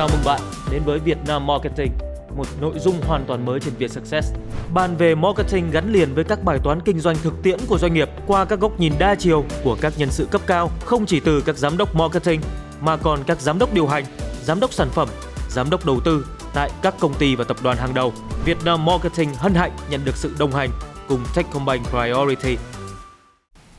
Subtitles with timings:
[0.00, 1.92] Chào mừng bạn đến với Việt Nam Marketing,
[2.36, 4.32] một nội dung hoàn toàn mới trên Việt Success.
[4.74, 7.94] Bàn về marketing gắn liền với các bài toán kinh doanh thực tiễn của doanh
[7.94, 11.20] nghiệp qua các góc nhìn đa chiều của các nhân sự cấp cao, không chỉ
[11.20, 12.40] từ các giám đốc marketing
[12.80, 14.04] mà còn các giám đốc điều hành,
[14.42, 15.08] giám đốc sản phẩm,
[15.50, 18.12] giám đốc đầu tư tại các công ty và tập đoàn hàng đầu.
[18.44, 20.70] Việt Nam Marketing hân hạnh nhận được sự đồng hành
[21.08, 22.56] cùng Techcombank Priority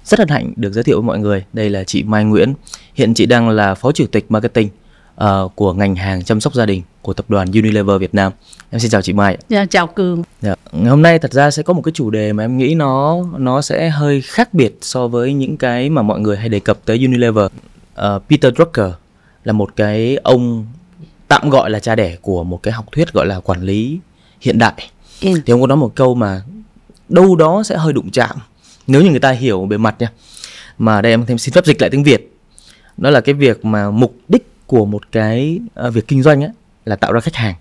[0.03, 1.45] rất hân hạnh được giới thiệu với mọi người.
[1.53, 2.53] Đây là chị Mai Nguyễn.
[2.93, 4.69] Hiện chị đang là phó chủ tịch marketing
[5.23, 8.31] uh, của ngành hàng chăm sóc gia đình của tập đoàn Unilever Việt Nam.
[8.69, 9.37] Em xin chào chị Mai.
[9.49, 10.23] Dạ, chào Cường.
[10.41, 10.55] Dạ.
[10.71, 13.23] Ngày hôm nay thật ra sẽ có một cái chủ đề mà em nghĩ nó
[13.37, 16.77] nó sẽ hơi khác biệt so với những cái mà mọi người hay đề cập
[16.85, 17.45] tới Unilever.
[17.45, 18.91] Uh, Peter Drucker
[19.43, 20.65] là một cái ông
[21.27, 23.99] tạm gọi là cha đẻ của một cái học thuyết gọi là quản lý
[24.41, 24.89] hiện đại.
[25.21, 25.41] Ừ.
[25.45, 26.41] Thì ông có nói một câu mà
[27.09, 28.37] đâu đó sẽ hơi đụng chạm
[28.87, 30.11] nếu như người ta hiểu bề mặt nha
[30.77, 32.33] mà đây em thêm xin phép dịch lại tiếng việt
[32.97, 36.49] đó là cái việc mà mục đích của một cái uh, việc kinh doanh á,
[36.85, 37.55] là tạo ra khách hàng.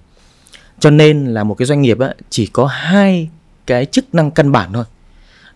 [0.79, 3.29] Cho nên là một cái doanh nghiệp á, chỉ có hai
[3.67, 4.85] cái chức năng căn bản thôi.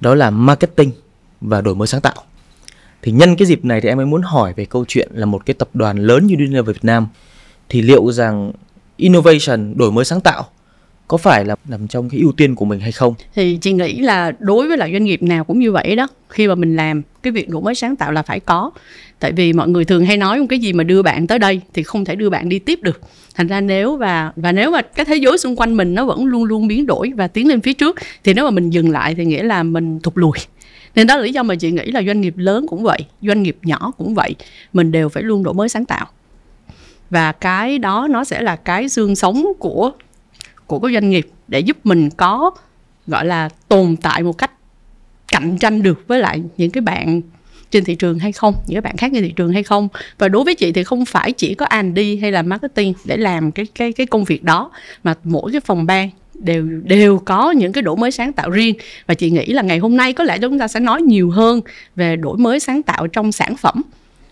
[0.00, 0.90] Đó là marketing
[1.40, 2.14] và đổi mới sáng tạo.
[3.02, 5.46] Thì nhân cái dịp này thì em mới muốn hỏi về câu chuyện là một
[5.46, 7.06] cái tập đoàn lớn như Unilever Việt Nam
[7.68, 8.52] thì liệu rằng
[8.96, 10.48] innovation đổi mới sáng tạo
[11.08, 13.14] có phải là nằm trong cái ưu tiên của mình hay không?
[13.34, 16.48] Thì chị nghĩ là đối với lại doanh nghiệp nào cũng như vậy đó, khi
[16.48, 18.70] mà mình làm, cái việc đổi mới sáng tạo là phải có.
[19.18, 21.60] Tại vì mọi người thường hay nói một cái gì mà đưa bạn tới đây
[21.74, 23.00] thì không thể đưa bạn đi tiếp được.
[23.34, 26.24] Thành ra nếu và và nếu mà cái thế giới xung quanh mình nó vẫn
[26.24, 29.14] luôn luôn biến đổi và tiến lên phía trước, thì nếu mà mình dừng lại
[29.14, 30.38] thì nghĩa là mình thụt lùi.
[30.94, 33.42] Nên đó là lý do mà chị nghĩ là doanh nghiệp lớn cũng vậy, doanh
[33.42, 34.34] nghiệp nhỏ cũng vậy,
[34.72, 36.06] mình đều phải luôn đổi mới sáng tạo.
[37.10, 39.92] Và cái đó nó sẽ là cái xương sống của
[40.66, 42.50] của các doanh nghiệp để giúp mình có,
[43.06, 44.50] gọi là, tồn tại một cách
[45.28, 47.20] cạnh tranh được với lại những cái bạn
[47.70, 49.88] trên thị trường hay không, những cái bạn khác trên thị trường hay không.
[50.18, 53.52] Và đối với chị thì không phải chỉ có Andy hay là marketing để làm
[53.52, 54.70] cái cái cái công việc đó,
[55.04, 58.74] mà mỗi cái phòng ban đều đều có những cái đổi mới sáng tạo riêng.
[59.06, 61.60] Và chị nghĩ là ngày hôm nay có lẽ chúng ta sẽ nói nhiều hơn
[61.96, 63.82] về đổi mới sáng tạo trong sản phẩm.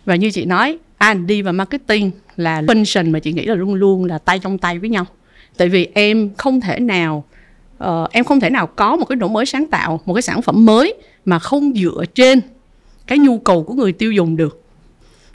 [0.04, 4.04] Và như chị nói Andy và marketing là function mà chị nghĩ là luôn luôn
[4.04, 5.06] là tay trong tay với nhau
[5.56, 7.24] tại vì em không thể nào
[7.84, 10.42] uh, em không thể nào có một cái đổi mới sáng tạo một cái sản
[10.42, 12.40] phẩm mới mà không dựa trên
[13.06, 14.62] cái nhu cầu của người tiêu dùng được.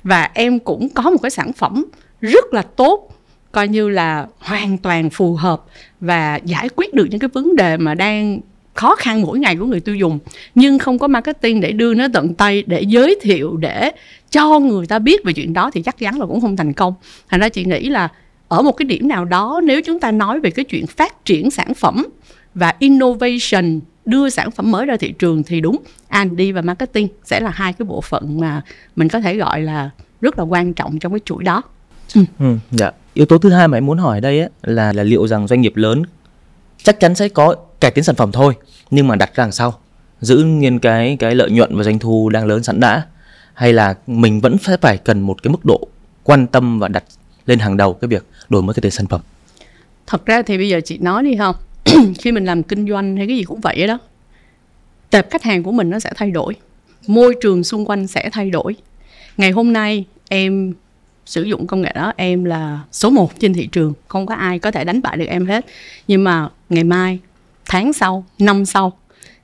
[0.04, 1.86] Và em cũng có một cái sản phẩm
[2.22, 3.14] rất là tốt
[3.52, 5.66] coi như là hoàn toàn phù hợp
[6.00, 8.40] và giải quyết được những cái vấn đề mà đang
[8.74, 10.20] khó khăn mỗi ngày của người tiêu dùng
[10.56, 13.92] nhưng không có marketing để đưa nó tận tay để giới thiệu để
[14.32, 16.94] cho người ta biết về chuyện đó thì chắc chắn là cũng không thành công.
[17.30, 18.10] Thành ra chị nghĩ là
[18.48, 21.52] ở một cái điểm nào đó nếu chúng ta nói về cái chuyện phát triển
[21.52, 22.08] sản phẩm
[22.56, 25.78] và innovation đưa sản phẩm mới ra thị trường thì đúng
[26.12, 28.62] R&D và marketing sẽ là hai cái bộ phận mà
[28.96, 29.90] mình có thể gọi là
[30.22, 31.62] rất là quan trọng trong cái chuỗi đó.
[32.16, 32.22] Ừ.
[32.40, 32.92] Ừ, dạ.
[33.14, 35.62] Yếu tố thứ hai mà em muốn hỏi đây ấy, là là liệu rằng doanh
[35.62, 36.04] nghiệp lớn
[36.84, 38.54] chắc chắn sẽ có cải tiến sản phẩm thôi
[38.92, 39.74] nhưng mà đặt ra đằng sau
[40.22, 43.06] giữ nguyên cái cái lợi nhuận và doanh thu đang lớn sẵn đã
[43.54, 45.88] hay là mình vẫn sẽ phải cần một cái mức độ
[46.24, 47.04] quan tâm và đặt
[47.48, 49.22] lên hàng đầu cái việc đổi mới cái thể sản phẩm.
[50.08, 51.56] Thật ra thì bây giờ chị nói đi không?
[52.20, 53.98] Khi mình làm kinh doanh hay cái gì cũng vậy đó,
[55.10, 56.56] tệp khách hàng của mình nó sẽ thay đổi,
[57.08, 58.76] môi trường xung quanh sẽ thay đổi.
[59.38, 60.74] Ngày hôm nay em
[61.26, 64.60] sử dụng công nghệ đó, em là số 1 trên thị trường, không có ai
[64.60, 65.66] có thể đánh bại được em hết.
[66.08, 67.20] Nhưng mà ngày mai,
[67.66, 68.98] tháng sau, năm sau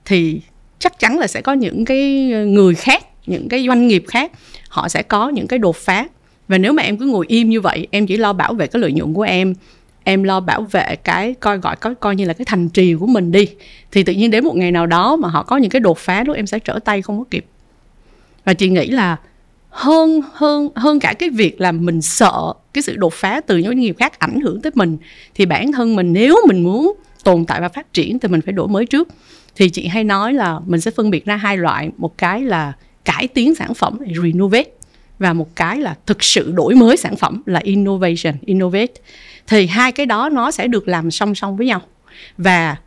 [0.06, 0.42] thì
[0.80, 4.32] chắc chắn là sẽ có những cái người khác, những cái doanh nghiệp khác,
[4.70, 6.08] họ sẽ có những cái đột phá
[6.48, 8.82] và nếu mà em cứ ngồi im như vậy, em chỉ lo bảo vệ cái
[8.82, 9.54] lợi nhuận của em
[10.04, 13.08] em lo bảo vệ cái coi gọi có coi như là cái thành trì của
[13.08, 13.48] mình đi,
[13.92, 16.24] thì tự nhiên đến một ngày nào đó mà họ có những cái đột phá
[16.24, 17.46] lúc em sẽ trở tay không có kịp.
[18.46, 19.18] Và chị nghĩ là
[19.70, 23.68] hơn hơn hơn cả cái việc là mình sợ cái sự đột phá từ những
[23.68, 24.98] doanh nghiệp khác ảnh hưởng tới mình,
[25.36, 26.94] thì bản thân mình nếu mình muốn
[27.24, 29.08] tồn tại và phát triển thì mình phải đổi mới trước.
[29.56, 32.74] Thì chị hay nói là mình sẽ phân biệt ra hai loại, một cái là
[33.06, 34.70] cải tiến sản phẩm, renovate
[35.20, 38.94] và một cái là thực sự đổi mới sản phẩm là innovation innovate.
[39.48, 41.82] Thì hai cái đó nó sẽ được làm song song với nhau.
[42.38, 42.78] Và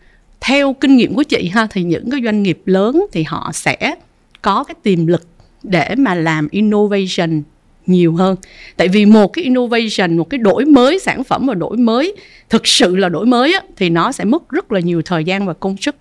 [0.41, 3.95] theo kinh nghiệm của chị ha thì những cái doanh nghiệp lớn thì họ sẽ
[4.43, 5.27] có cái tiềm lực
[5.63, 7.43] để mà làm innovation
[7.87, 8.37] nhiều hơn.
[8.77, 12.17] Tại vì một cái innovation một cái đổi mới sản phẩm và đổi mới
[12.51, 15.47] thực sự là đổi mới á, thì nó sẽ mất rất là nhiều thời gian
[15.47, 15.97] và công sức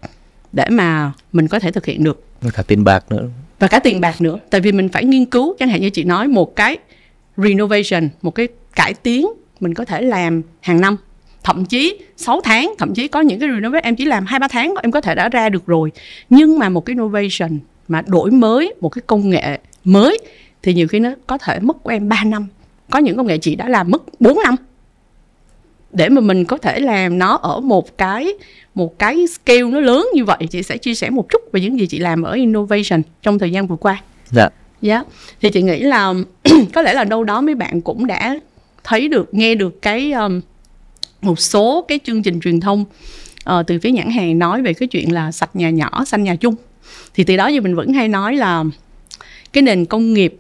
[0.52, 2.24] để mà mình có thể thực hiện được.
[2.54, 4.40] Cả tiền bạc nữa và cả tiền bạc nữa.
[4.50, 6.78] Tại vì mình phải nghiên cứu, chẳng hạn như chị nói, một cái
[7.38, 9.28] renovation, một cái cải tiến
[9.60, 10.98] mình có thể làm hàng năm.
[11.44, 14.48] Thậm chí 6 tháng, thậm chí có những cái renovation em chỉ làm hai, ba
[14.48, 15.92] tháng, em có thể đã ra được rồi.
[16.30, 20.18] Nhưng mà một cái innovation mà đổi mới, một cái công nghệ mới,
[20.64, 22.48] thì nhiều khi nó có thể mất của em 3 năm.
[22.90, 24.56] Có những công nghệ chị đã làm mất 4 năm
[25.96, 28.34] để mà mình có thể làm nó ở một cái
[28.76, 31.80] một cái scale nó lớn như vậy chị sẽ chia sẻ một chút về những
[31.80, 34.02] gì chị làm ở innovation trong thời gian vừa qua.
[34.32, 34.50] Dạ.
[34.82, 35.04] Dạ,
[35.42, 36.14] thì chị nghĩ là
[36.74, 38.40] có lẽ là đâu đó mấy bạn cũng đã
[38.84, 40.42] thấy được, nghe được cái um,
[41.22, 42.86] một số cái chương trình truyền thông
[43.50, 46.36] uh, từ phía nhãn hàng nói về cái chuyện là sạch nhà nhỏ, xanh nhà
[46.36, 46.56] chung.
[47.14, 48.64] Thì từ đó giờ mình vẫn hay nói là
[49.54, 50.38] cái nền công nghiệp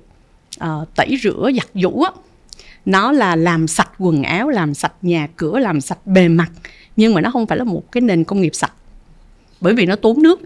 [0.63, 2.11] uh, tẩy rửa giặt giũ á,
[2.85, 6.51] nó là làm sạch quần áo, làm sạch nhà cửa, làm sạch bề mặt.
[6.95, 8.73] Nhưng mà nó không phải là một cái nền công nghiệp sạch.
[9.61, 10.41] Bởi vì nó tốn nước.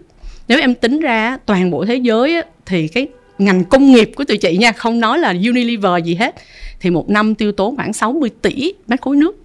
[0.48, 3.08] Nếu em tính ra toàn bộ thế giới thì cái
[3.38, 6.34] ngành công nghiệp của tụi chị nha không nói là Unilever gì hết
[6.80, 9.42] thì một năm tiêu tốn khoảng 60 tỷ mét khối nước.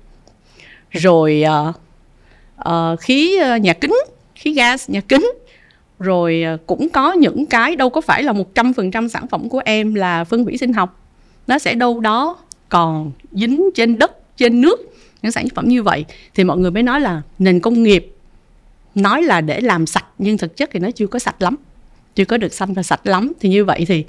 [0.92, 1.76] Rồi uh,
[2.70, 3.96] uh, khí uh, nhà kính
[4.36, 5.32] khí gas nhà kính.
[6.00, 9.96] Rồi uh, cũng có những cái đâu có phải là 100% sản phẩm của em
[9.96, 11.02] là phân hủy sinh học.
[11.48, 12.38] Nó sẽ đâu đó
[12.70, 16.84] còn dính trên đất, trên nước, những sản phẩm như vậy, thì mọi người mới
[16.84, 18.12] nói là nền công nghiệp
[18.96, 21.56] nói là để làm sạch, nhưng thực chất thì nó chưa có sạch lắm,
[22.16, 23.32] chưa có được xanh và sạch lắm.
[23.40, 24.06] Thì như vậy thì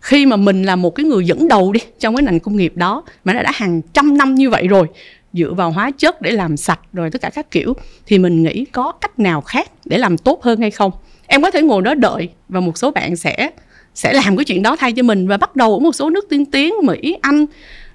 [0.00, 2.72] khi mà mình là một cái người dẫn đầu đi trong cái nền công nghiệp
[2.76, 4.86] đó, mà nó đã hàng trăm năm như vậy rồi,
[5.32, 7.74] dựa vào hóa chất để làm sạch rồi tất cả các kiểu,
[8.06, 10.92] thì mình nghĩ có cách nào khác để làm tốt hơn hay không?
[11.26, 13.50] Em có thể ngồi đó đợi và một số bạn sẽ
[13.98, 15.28] sẽ làm cái chuyện đó thay cho mình.
[15.28, 17.46] Và bắt đầu ở một số nước tiên tiến, mỹ, anh,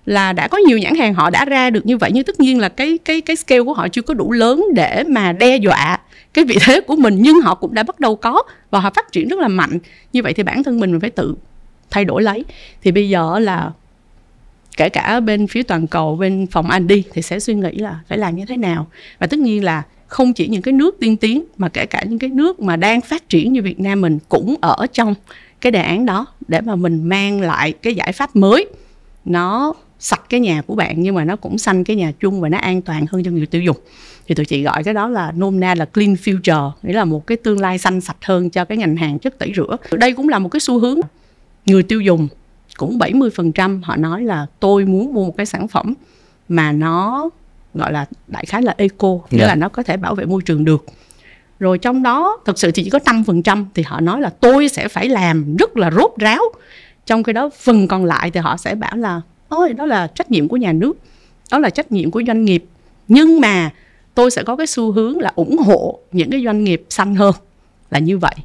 [0.06, 2.12] là đã có nhiều nhãn hàng họ đã ra được như vậy.
[2.14, 5.04] Nhưng tất nhiên là cái cái cái scale của họ chưa có đủ lớn để
[5.04, 6.00] mà đe dọa
[6.34, 7.18] cái vị thế của mình.
[7.20, 9.80] Nhưng họ cũng đã bắt đầu có và họ phát triển rất là mạnh.
[10.14, 11.36] Như vậy thì bản thân mình mình phải tự
[11.90, 12.46] thay đổi lấy.
[12.82, 13.72] Thì bây giờ là
[14.78, 18.00] kể cả bên phía toàn cầu, bên phòng anh đi, thì sẽ suy nghĩ là
[18.08, 18.88] phải làm như thế nào.
[19.20, 22.20] Và tất nhiên là không chỉ những cái nước tiên tiến, mà kể cả những
[22.20, 25.16] cái nước mà đang phát triển như Việt Nam mình cũng ở trong
[25.64, 28.68] cái đề án đó để mà mình mang lại cái giải pháp mới
[29.26, 32.50] nó sạch cái nhà của bạn nhưng mà nó cũng xanh cái nhà chung và
[32.50, 33.78] nó an toàn hơn cho người tiêu dùng
[34.28, 37.28] thì tụi chị gọi cái đó là nôm na là clean future nghĩa là một
[37.28, 40.30] cái tương lai xanh sạch hơn cho cái ngành hàng chất tẩy rửa đây cũng
[40.30, 41.00] là một cái xu hướng
[41.66, 42.28] người tiêu dùng
[42.78, 45.94] cũng 70% họ nói là tôi muốn mua một cái sản phẩm
[46.50, 47.30] mà nó
[47.74, 49.42] gọi là đại khái là eco nghĩa yeah.
[49.42, 49.48] Dạ.
[49.48, 50.86] là nó có thể bảo vệ môi trường được
[51.60, 54.88] rồi trong đó thực sự thì chỉ có 5% thì họ nói là tôi sẽ
[54.88, 56.42] phải làm rất là rốt ráo
[57.06, 60.32] trong cái đó phần còn lại thì họ sẽ bảo là ôi đó là trách
[60.32, 60.98] nhiệm của nhà nước
[61.52, 62.66] đó là trách nhiệm của doanh nghiệp
[63.08, 63.70] nhưng mà
[64.14, 67.36] tôi sẽ có cái xu hướng là ủng hộ những cái doanh nghiệp xanh hơn
[67.92, 68.36] là như vậy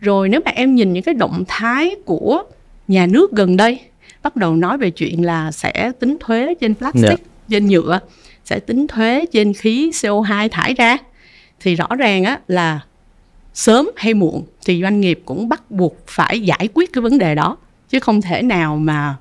[0.00, 2.42] rồi nếu mà em nhìn những cái động thái của
[2.88, 3.78] nhà nước gần đây
[4.22, 7.20] bắt đầu nói về chuyện là sẽ tính thuế trên plastic yeah.
[7.20, 7.26] Dạ.
[7.48, 8.00] trên nhựa
[8.44, 10.96] sẽ tính thuế trên khí CO2 thải ra
[11.60, 12.80] thì rõ ràng á là
[13.54, 17.34] sớm hay muộn thì doanh nghiệp cũng bắt buộc phải giải quyết cái vấn đề
[17.34, 17.56] đó,
[17.88, 19.14] chứ không thể nào mà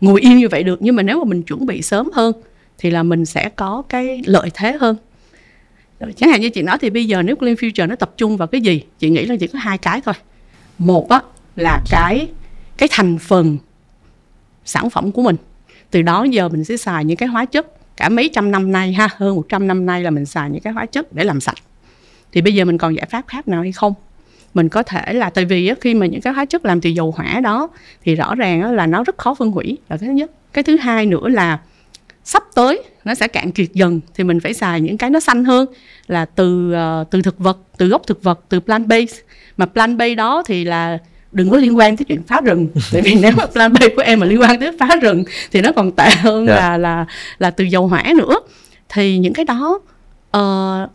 [0.00, 0.82] ngồi yên như vậy được.
[0.82, 2.32] Nhưng mà nếu mà mình chuẩn bị sớm hơn
[2.78, 4.96] thì là mình sẽ có cái lợi thế hơn.
[6.16, 8.48] Chẳng hạn như chị nói thì bây giờ nếu Clean Future nó tập trung vào
[8.48, 8.82] cái gì?
[8.98, 10.14] Chị nghĩ là chỉ có hai cái thôi.
[10.78, 11.20] Một á
[11.56, 12.28] là cái
[12.76, 13.58] cái thành phần
[14.64, 15.36] sản phẩm của mình.
[15.90, 17.96] Từ đó giờ mình sẽ xài những cái hóa chất.
[17.96, 20.72] Cả mấy trăm năm nay ha, hơn 100 năm nay là mình xài những cái
[20.72, 21.56] hóa chất để làm sạch
[22.32, 23.94] thì bây giờ mình còn giải pháp khác nào hay không
[24.54, 27.14] mình có thể là tại vì khi mà những cái hóa chất làm từ dầu
[27.16, 27.68] hỏa đó
[28.04, 30.76] thì rõ ràng là nó rất khó phân hủy là cái thứ nhất cái thứ
[30.76, 31.58] hai nữa là
[32.24, 35.44] sắp tới nó sẽ cạn kiệt dần thì mình phải xài những cái nó xanh
[35.44, 35.66] hơn
[36.06, 39.22] là từ uh, từ thực vật từ gốc thực vật từ plant base
[39.56, 40.98] mà plant base đó thì là
[41.32, 44.02] đừng có liên quan tới chuyện phá rừng tại vì nếu mà plan B của
[44.02, 46.58] em mà liên quan tới phá rừng thì nó còn tệ hơn yeah.
[46.58, 46.68] Dạ.
[46.70, 47.06] là là
[47.38, 48.34] là từ dầu hỏa nữa
[48.88, 49.80] thì những cái đó
[50.36, 50.90] uh,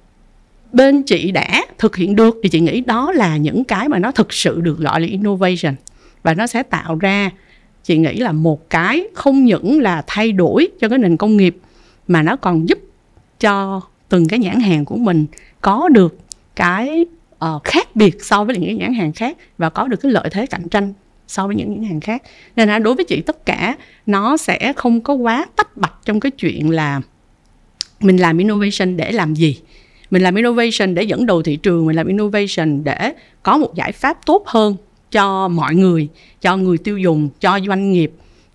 [0.71, 4.11] bên chị đã thực hiện được thì chị nghĩ đó là những cái mà nó
[4.11, 5.75] thực sự được gọi là innovation.
[6.23, 7.31] Và nó sẽ tạo ra
[7.83, 11.57] chị nghĩ là một cái không những là thay đổi cho cái nền công nghiệp
[12.07, 12.79] mà nó còn giúp
[13.39, 15.25] cho từng cái nhãn hàng của mình
[15.61, 16.17] có được
[16.55, 17.05] cái
[17.45, 20.29] uh, khác biệt so với những cái nhãn hàng khác và có được cái lợi
[20.31, 20.93] thế cạnh tranh
[21.27, 22.23] so với những nhãn hàng khác.
[22.55, 26.19] Nên là đối với chị tất cả nó sẽ không có quá tách bạch trong
[26.19, 27.01] cái chuyện là
[27.99, 29.59] mình làm innovation để làm gì
[30.11, 33.91] mình làm innovation để dẫn đầu thị trường mình làm innovation để có một giải
[33.91, 34.75] pháp tốt hơn
[35.11, 36.07] cho mọi người
[36.41, 38.11] cho người tiêu dùng cho doanh nghiệp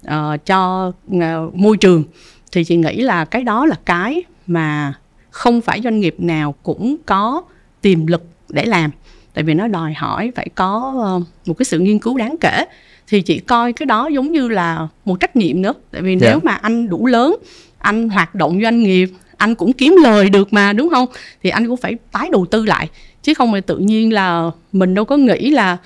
[0.06, 2.04] uh, cho uh, môi trường
[2.52, 4.94] thì chị nghĩ là cái đó là cái mà
[5.30, 7.42] không phải doanh nghiệp nào cũng có
[7.80, 8.90] tiềm lực để làm
[9.34, 12.64] tại vì nó đòi hỏi phải có uh, một cái sự nghiên cứu đáng kể
[13.08, 16.22] thì chị coi cái đó giống như là một trách nhiệm nữa tại vì yeah.
[16.22, 16.40] nếu dạ.
[16.44, 17.36] mà anh đủ lớn
[17.78, 19.08] anh hoạt động doanh nghiệp
[19.42, 21.06] anh cũng kiếm lời được mà đúng không
[21.42, 22.88] thì anh cũng phải tái đầu tư lại
[23.22, 25.76] chứ không phải tự nhiên là mình đâu có nghĩ là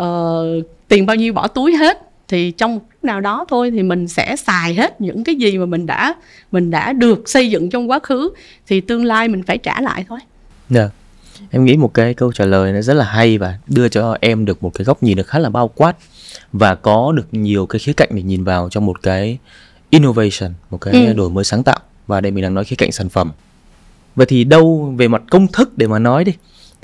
[0.00, 4.08] uh, tiền bao nhiêu bỏ túi hết thì trong lúc nào đó thôi thì mình
[4.08, 6.14] sẽ xài hết những cái gì mà mình đã
[6.52, 8.30] mình đã được xây dựng trong quá khứ
[8.66, 10.18] thì tương lai mình phải trả lại thôi
[10.70, 10.88] Dạ.
[11.50, 14.44] Em nghĩ một cái câu trả lời nó rất là hay và đưa cho em
[14.44, 15.96] được một cái góc nhìn được khá là bao quát
[16.52, 19.38] và có được nhiều cái khía cạnh để nhìn vào trong một cái
[19.90, 21.12] innovation, một cái Ừ.
[21.12, 23.32] đổi mới sáng tạo và đây mình đang nói khía cạnh sản phẩm.
[24.16, 26.32] Vậy thì đâu về mặt công thức để mà nói đi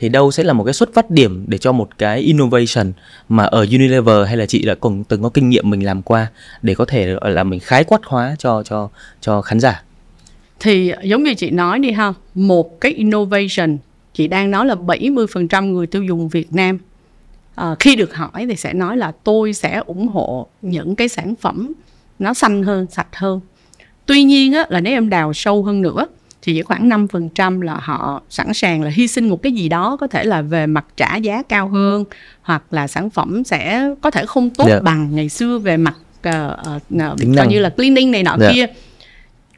[0.00, 2.92] thì đâu sẽ là một cái xuất phát điểm để cho một cái innovation
[3.28, 6.26] mà ở Unilever hay là chị đã cùng từng có kinh nghiệm mình làm qua
[6.62, 8.88] để có thể là mình khái quát hóa cho cho
[9.20, 9.82] cho khán giả.
[10.60, 13.78] thì giống như chị nói đi ha một cái innovation
[14.14, 16.78] chị đang nói là 70% người tiêu dùng Việt Nam
[17.54, 21.34] à, khi được hỏi thì sẽ nói là tôi sẽ ủng hộ những cái sản
[21.40, 21.72] phẩm
[22.18, 23.40] nó xanh hơn sạch hơn
[24.10, 26.06] tuy nhiên á, là nếu em đào sâu hơn nữa
[26.42, 29.96] thì chỉ khoảng 5% là họ sẵn sàng là hy sinh một cái gì đó
[30.00, 32.04] có thể là về mặt trả giá cao hơn
[32.42, 34.80] hoặc là sản phẩm sẽ có thể không tốt Dạ.
[34.80, 35.94] bằng ngày xưa về mặt
[36.28, 36.34] uh,
[36.94, 37.48] uh, Tính coi năng.
[37.48, 38.50] như là cleaning này nọ Dạ.
[38.54, 38.66] kia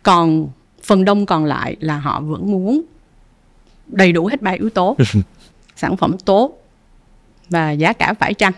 [0.02, 0.48] còn
[0.82, 2.82] phần đông còn lại là họ vẫn muốn
[3.86, 4.96] đầy đủ hết ba yếu tố
[5.76, 6.62] sản phẩm tốt
[7.50, 8.52] và giá cả phải chăng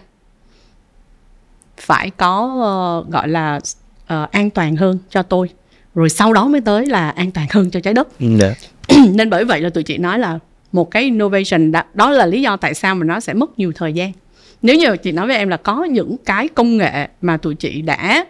[1.76, 3.60] phải có ờ, gọi là
[4.06, 5.48] ờ, an toàn hơn cho tôi
[5.94, 8.08] rồi sau đó mới tới là an toàn hơn cho trái đất.
[8.20, 8.54] Dạ.
[9.14, 10.38] nên bởi vậy là tụi chị nói là
[10.72, 13.72] một cái innovation đó, đó là lý do tại sao mà nó sẽ mất nhiều
[13.74, 14.12] thời gian.
[14.62, 17.82] Nếu như chị nói với em là có những cái công nghệ mà tụi chị
[17.82, 18.24] đã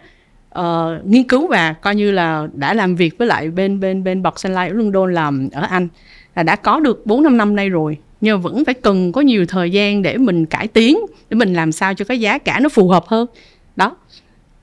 [0.49, 4.23] ờ, nghiên cứu và coi như là đã làm việc với lại bên bên bên
[4.23, 5.87] bọc Sunlight ở London làm ở Anh
[6.35, 9.45] là đã có được 4 5 năm nay rồi nhưng vẫn phải cần có nhiều
[9.45, 12.69] thời gian để mình cải tiến để mình làm sao cho cái giá cả nó
[12.69, 13.27] phù hợp hơn.
[13.75, 13.95] Đó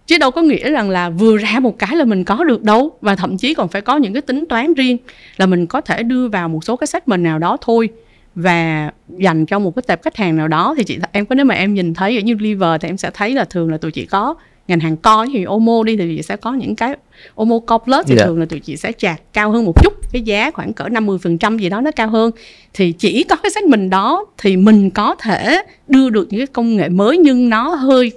[0.07, 2.99] chứ đâu có nghĩa rằng là vừa ra một cái là mình có được đâu.
[3.01, 4.97] Và thậm chí còn phải có những cái tính toán riêng
[5.37, 7.89] là mình có thể đưa vào một số cái segment nào đó thôi
[8.35, 10.75] và dành cho một cái tệp khách hàng nào đó.
[10.79, 13.11] Thì chị em có nếu mà em nhìn thấy ở như liver thì em sẽ
[13.15, 14.35] thấy là thường là tụi chị có
[14.69, 16.97] ngành hàng co thì Omo đi thì chị sẽ có những cái
[17.35, 18.25] Omo Co Plus thì Dạ.
[18.25, 21.59] thường là tụi chị sẽ chạc cao hơn một chút cái giá khoảng cỡ 50%
[21.59, 22.31] gì đó nó cao hơn.
[22.73, 26.77] Thì chỉ có cái segment đó thì mình có thể đưa được những cái công
[26.77, 28.13] nghệ mới nhưng nó hơi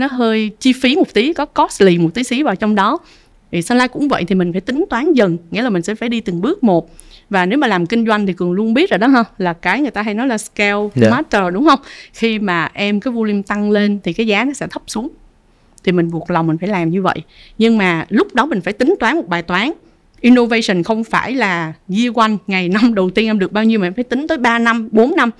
[0.00, 2.98] nó hơi chi phí một tí có costly một tí xí vào trong đó.
[3.52, 6.08] Thì Sunlight cũng vậy thì mình phải tính toán dần nghĩa là mình sẽ phải
[6.08, 6.90] đi từng bước một.
[7.30, 9.80] Và nếu mà làm kinh doanh thì cường luôn biết rồi đó ha là cái
[9.80, 11.10] người ta hay nói là scale Dạ.
[11.10, 11.78] matter đúng không?
[12.12, 15.08] Khi mà em cái volume tăng lên thì cái giá nó sẽ thấp xuống.
[15.84, 17.22] Thì mình buộc lòng mình phải làm như vậy.
[17.58, 19.70] Nhưng mà lúc đó mình phải tính toán một bài toán.
[20.20, 23.86] Innovation không phải là year one ngày năm đầu tiên em được bao nhiêu mà
[23.86, 25.30] em phải tính tới 3 năm 4 năm.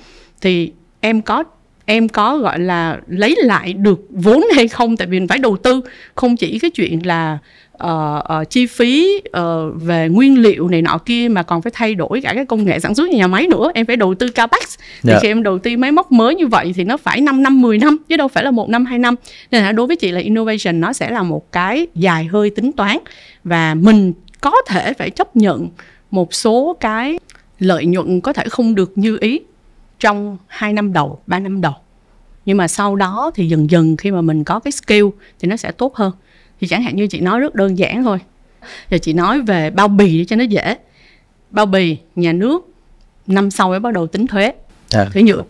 [0.40, 1.45] Thì em có
[1.91, 4.97] em có gọi là lấy lại được vốn hay không?
[4.97, 5.81] Tại vì mình phải đầu tư
[6.15, 7.39] không chỉ cái chuyện là
[7.73, 11.95] ờ, ờ, chi phí ờ, về nguyên liệu này nọ kia mà còn phải thay
[11.95, 13.71] đổi cả cái công nghệ sản xuất nhà máy nữa.
[13.75, 14.63] Em phải đầu tư capex.
[15.03, 15.19] Thì Dạ.
[15.23, 17.79] khi em đầu tư máy móc mới như vậy thì nó phải 5 năm 10
[17.79, 19.15] năm chứ đâu phải là một năm hai năm.
[19.51, 22.73] Nên là đối với chị là innovation nó sẽ là một cái dài hơi tính
[22.73, 22.97] toán
[23.45, 25.69] và mình có thể phải chấp nhận
[26.11, 27.19] một số cái
[27.59, 29.41] lợi nhuận có thể không được như ý
[30.00, 31.75] trong 2 năm đầu, 3 năm đầu.
[32.47, 35.07] Nhưng mà sau đó thì dần dần khi mà mình có cái skill
[35.40, 36.12] thì nó sẽ tốt hơn.
[36.61, 38.19] Thì chẳng hạn như chị nói rất đơn giản thôi.
[38.90, 40.76] Giờ chị nói về bao bì để cho nó dễ.
[41.50, 42.69] Bao bì, nhà nước
[43.26, 44.52] năm sau mới bắt đầu tính thuế,
[44.92, 45.42] À, thuế nhựa.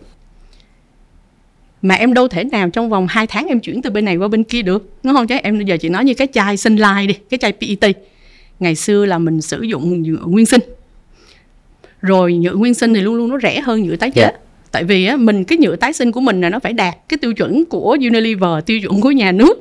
[1.81, 4.27] Mà em đâu thể nào trong vòng 2 tháng em chuyển từ bên này qua
[4.27, 4.89] bên kia được.
[5.03, 5.35] Đúng không chứ?
[5.43, 7.97] Em giờ chị nói như cái chai sinh lai đi, cái chai PET.
[8.59, 10.61] Ngày xưa là mình sử dụng nguyên sinh
[12.01, 14.31] rồi nhựa nguyên sinh thì luôn luôn nó rẻ hơn nhựa tái chế Dạ.
[14.71, 17.17] tại vì á, mình cái nhựa tái sinh của mình là nó phải đạt cái
[17.17, 19.57] tiêu chuẩn của Unilever tiêu chuẩn của nhà nước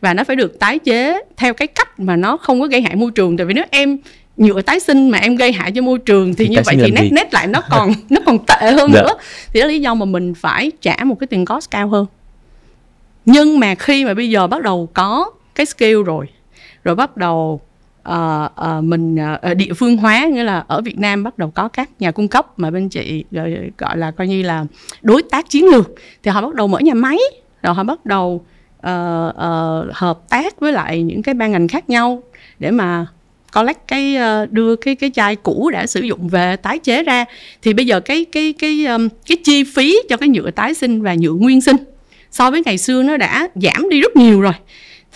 [0.00, 2.96] và nó phải được tái chế theo cái cách mà nó không có gây hại
[2.96, 3.98] môi trường tại vì nếu em
[4.36, 6.90] nhựa tái sinh mà em gây hại cho môi trường thì, Thì như vậy thì
[6.90, 7.08] nét gì?
[7.12, 9.02] nét lại nó còn nó còn tệ hơn Dạ.
[9.02, 9.12] nữa
[9.52, 12.06] thì đó là lý do mà mình phải trả một cái tiền cost cao hơn
[13.24, 16.26] nhưng mà khi mà bây giờ bắt đầu có cái skill rồi
[16.84, 17.60] rồi bắt đầu
[18.04, 21.68] ờ, ờ, mình ờ, địa phương hóa nghĩa là ở Việt Nam bắt đầu có
[21.68, 24.64] các nhà cung cấp mà bên chị gọi, gọi là coi như là
[25.02, 25.90] đối tác chiến lược.
[26.22, 27.18] Thì họ bắt đầu mở nhà máy
[27.62, 28.44] rồi họ bắt đầu
[28.80, 32.22] ờ, ờ, hợp tác với lại những cái ban ngành khác nhau
[32.58, 33.06] để mà
[33.54, 37.24] collect cái ờ, đưa cái cái chai cũ đã sử dụng về tái chế ra.
[37.62, 41.02] Thì bây giờ cái cái cái um, cái chi phí cho cái nhựa tái sinh
[41.02, 41.76] và nhựa nguyên sinh
[42.30, 44.52] so với ngày xưa nó đã giảm đi rất nhiều rồi.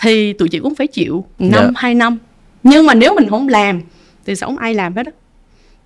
[0.01, 1.71] Thì tụi chị cũng phải chịu năm Dạ.
[1.75, 2.17] hai năm
[2.63, 3.81] nhưng mà nếu mình không làm
[4.25, 5.11] thì sẽ không ai làm hết á.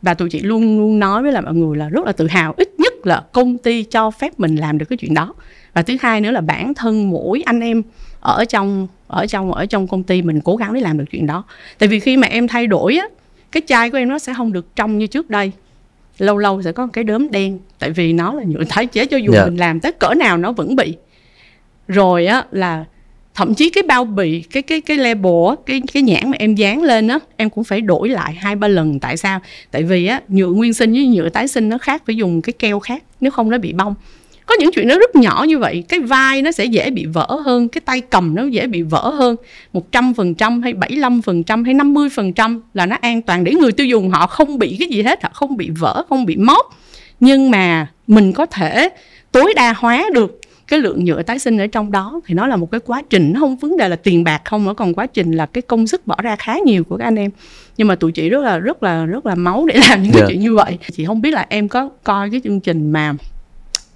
[0.02, 2.54] Và tụi chị luôn luôn nói với là mọi người là rất là tự hào
[2.58, 5.34] ít nhất là công ty cho phép mình làm được cái chuyện đó.
[5.74, 7.82] Và thứ hai nữa là bản thân mỗi anh em
[8.20, 11.28] ở trong ở trong ở trong công ty mình cố gắng để làm được chuyện
[11.28, 11.44] đó.
[11.80, 13.08] Tại vì khi mà em thay đổi á
[13.52, 15.52] cái chai của em nó sẽ không được trong như trước đây.
[16.18, 19.06] Lâu lâu sẽ có một cái đốm đen tại vì nó là nhựa tái chế
[19.06, 19.46] cho dù Dạ.
[19.46, 20.96] mình làm tới cỡ nào nó vẫn bị.
[21.88, 22.86] Rồi á là
[23.36, 26.56] thậm chí cái bao bì cái cái cái label á, cái cái nhãn mà em
[26.56, 29.00] dán lên á em cũng phải đổi lại hai ba lần.
[29.00, 29.40] Tại sao?
[29.72, 32.54] Tại vì á nhựa nguyên sinh với nhựa tái sinh nó khác phải dùng cái
[32.54, 33.96] keo khác nếu không nó bị bong.
[34.46, 37.42] Có những chuyện nó rất nhỏ như vậy cái vai nó sẽ dễ bị vỡ
[37.46, 39.36] hơn cái tay cầm nó dễ bị vỡ hơn.
[39.74, 44.60] 100% hay 75% hay 50% là nó an toàn để người tiêu dùng họ không
[44.60, 46.66] bị cái gì hết họ không bị vỡ không bị móp.
[47.20, 48.90] Nhưng mà mình có thể
[49.32, 50.40] tối đa hóa được
[50.74, 53.34] cái lượng nhựa tái sinh ở trong đó thì nó là một cái quá trình
[53.34, 55.88] nó không vấn đề là tiền bạc không nó còn quá trình là cái công
[55.88, 57.32] sức bỏ ra khá nhiều của các anh em
[57.78, 60.22] nhưng mà tụi chị rất là rất là rất là máu để làm những cái
[60.22, 60.28] Dạ.
[60.30, 63.14] chuyện như vậy chị không biết là em có coi cái chương trình mà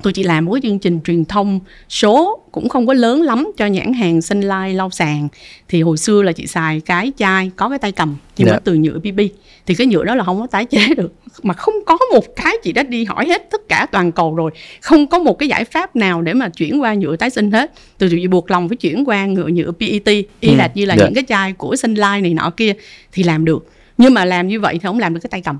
[0.03, 3.51] tụi chị làm một cái chương trình truyền thông số cũng không có lớn lắm
[3.57, 5.27] cho nhãn hàng sinh lai lau sàn
[5.67, 8.53] thì hồi xưa là chị xài cái chai có cái tay cầm nhưng Dạ.
[8.53, 9.19] mà từ nhựa PP
[9.65, 11.13] thì cái nhựa đó là không có tái chế được.
[11.43, 14.51] Mà không có một cái chị đã đi hỏi hết tất cả toàn cầu rồi.
[14.81, 17.71] Không có một cái giải pháp nào để mà chuyển qua nhựa tái sinh hết.
[17.97, 20.95] Từ chị buộc lòng phải chuyển qua nhựa nhựa PET y Ừ, là như là
[20.97, 21.05] dạ.
[21.05, 22.73] những cái chai của sinh lai này nọ kia
[23.11, 23.67] thì làm được.
[23.97, 25.57] Nhưng mà làm như vậy thì không làm được cái tay cầm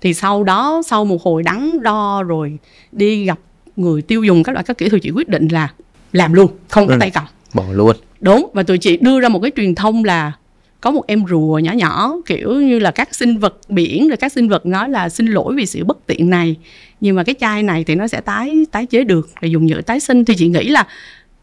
[0.00, 2.58] thì sau đó sau một hồi đắn đo rồi
[2.92, 3.38] đi gặp
[3.76, 5.68] người tiêu dùng các loại các kiểu thì chị quyết định là
[6.12, 6.98] làm luôn không có Ừ.
[7.00, 7.24] tay cầm.
[7.54, 7.96] Bỏ luôn.
[8.20, 10.32] Đúng và tụi chị đưa ra một cái truyền thông là
[10.80, 14.32] có một em rùa nhỏ nhỏ kiểu như là các sinh vật biển rồi các
[14.32, 16.56] sinh vật nói là xin lỗi vì sự bất tiện này.
[17.00, 19.80] Nhưng mà cái chai này thì nó sẽ tái tái chế được để dùng nhựa
[19.80, 20.24] tái sinh.
[20.24, 20.86] Thì chị nghĩ là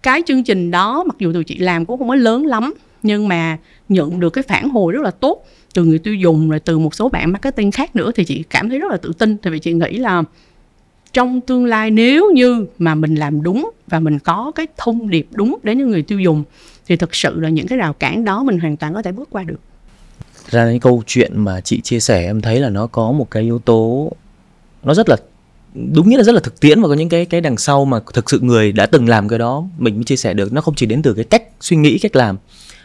[0.03, 3.27] cái chương trình đó mặc dù tụi chị làm cũng không có lớn lắm nhưng
[3.27, 3.57] mà
[3.89, 5.45] nhận được cái phản hồi rất là tốt
[5.75, 8.69] từ người tiêu dùng, rồi từ một số bạn marketing khác nữa thì chị cảm
[8.69, 9.37] thấy rất là tự tin.
[9.37, 10.23] Tại vì chị nghĩ là
[11.13, 15.27] trong tương lai nếu như mà mình làm đúng và mình có cái thông điệp
[15.31, 16.43] đúng đến những người tiêu dùng,
[16.87, 19.29] thì thực sự là những cái rào cản đó mình hoàn toàn có thể bước
[19.31, 19.59] qua được.
[20.49, 23.43] Ra những câu chuyện mà chị chia sẻ, em thấy là nó có một cái
[23.43, 24.11] yếu tố,
[24.83, 25.17] nó rất là,
[25.73, 27.99] đúng nghĩa là rất là thực tiễn và có những cái cái đằng sau mà
[28.13, 30.53] thực sự người đã từng làm cái đó, mình mới chia sẻ được.
[30.53, 32.37] Nó không chỉ đến từ cái cách suy nghĩ, cách làm,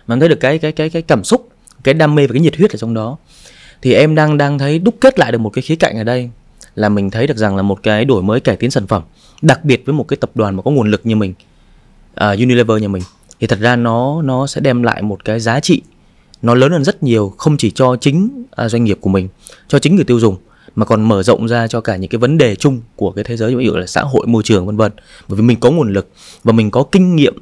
[0.06, 1.48] mà thấy được cái cái cái cái cảm xúc
[1.82, 3.16] cái đam mê và cái nhiệt huyết ở trong đó.
[3.82, 6.30] Thì em đang đang thấy đúc kết lại được một cái khía cạnh ở đây
[6.74, 9.02] là mình thấy được rằng là một cái đổi mới cải tiến sản phẩm
[9.42, 11.34] đặc biệt với một cái tập đoàn mà có nguồn lực như mình
[12.10, 13.02] uh, Unilever nhà mình.
[13.40, 15.82] Thì thật ra nó nó sẽ đem lại một cái giá trị
[16.42, 19.28] nó lớn hơn rất nhiều không chỉ cho chính uh, doanh nghiệp của mình
[19.68, 20.36] cho chính người tiêu dùng
[20.76, 23.36] mà còn mở rộng ra cho cả những cái vấn đề chung của cái thế
[23.36, 24.92] giới ví dụ là xã hội môi trường vân vân.
[25.28, 26.08] Bởi vì mình có nguồn lực
[26.44, 27.34] và mình có kinh nghiệm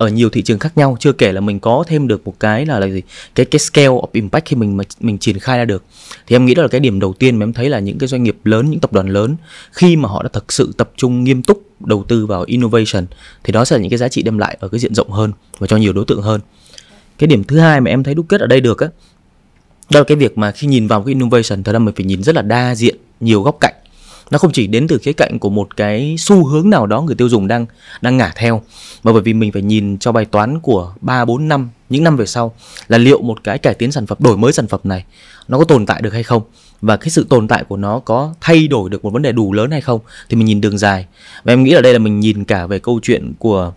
[0.00, 2.66] ở nhiều thị trường khác nhau, chưa kể là mình có thêm được một cái
[2.66, 3.02] là là gì?
[3.34, 5.84] Cái cái scale of impact khi mình mà mình triển khai ra được.
[6.26, 8.08] Thì em nghĩ đó là cái điểm đầu tiên mà em thấy là những cái
[8.08, 9.36] doanh nghiệp lớn, những tập đoàn lớn,
[9.72, 13.06] khi mà họ đã thực sự tập trung nghiêm túc đầu tư vào innovation,
[13.44, 15.32] thì đó sẽ là những cái giá trị đem lại ở cái diện rộng hơn
[15.58, 16.40] và cho nhiều đối tượng hơn.
[17.18, 18.88] Cái điểm thứ hai mà em thấy đúc kết ở đây được á,
[19.90, 22.22] đó là cái việc mà khi nhìn vào cái innovation, thật ra mình phải nhìn
[22.22, 23.74] rất là đa diện, nhiều góc cạnh
[24.30, 27.14] nó không chỉ đến từ khía cạnh của một cái xu hướng nào đó người
[27.14, 27.66] tiêu dùng đang
[28.00, 28.62] đang ngả theo
[29.02, 32.16] mà bởi vì mình phải nhìn cho bài toán của 3 4 năm những năm
[32.16, 32.54] về sau
[32.88, 35.04] là liệu một cái cải tiến sản phẩm đổi mới sản phẩm này
[35.50, 36.42] nó có tồn tại được hay không?
[36.80, 39.52] Và cái sự tồn tại của nó có thay đổi được một vấn đề đủ
[39.52, 40.00] lớn hay không?
[40.28, 41.06] Thì mình nhìn đường dài.
[41.44, 43.72] Và em nghĩ là đây là mình nhìn cả về câu chuyện của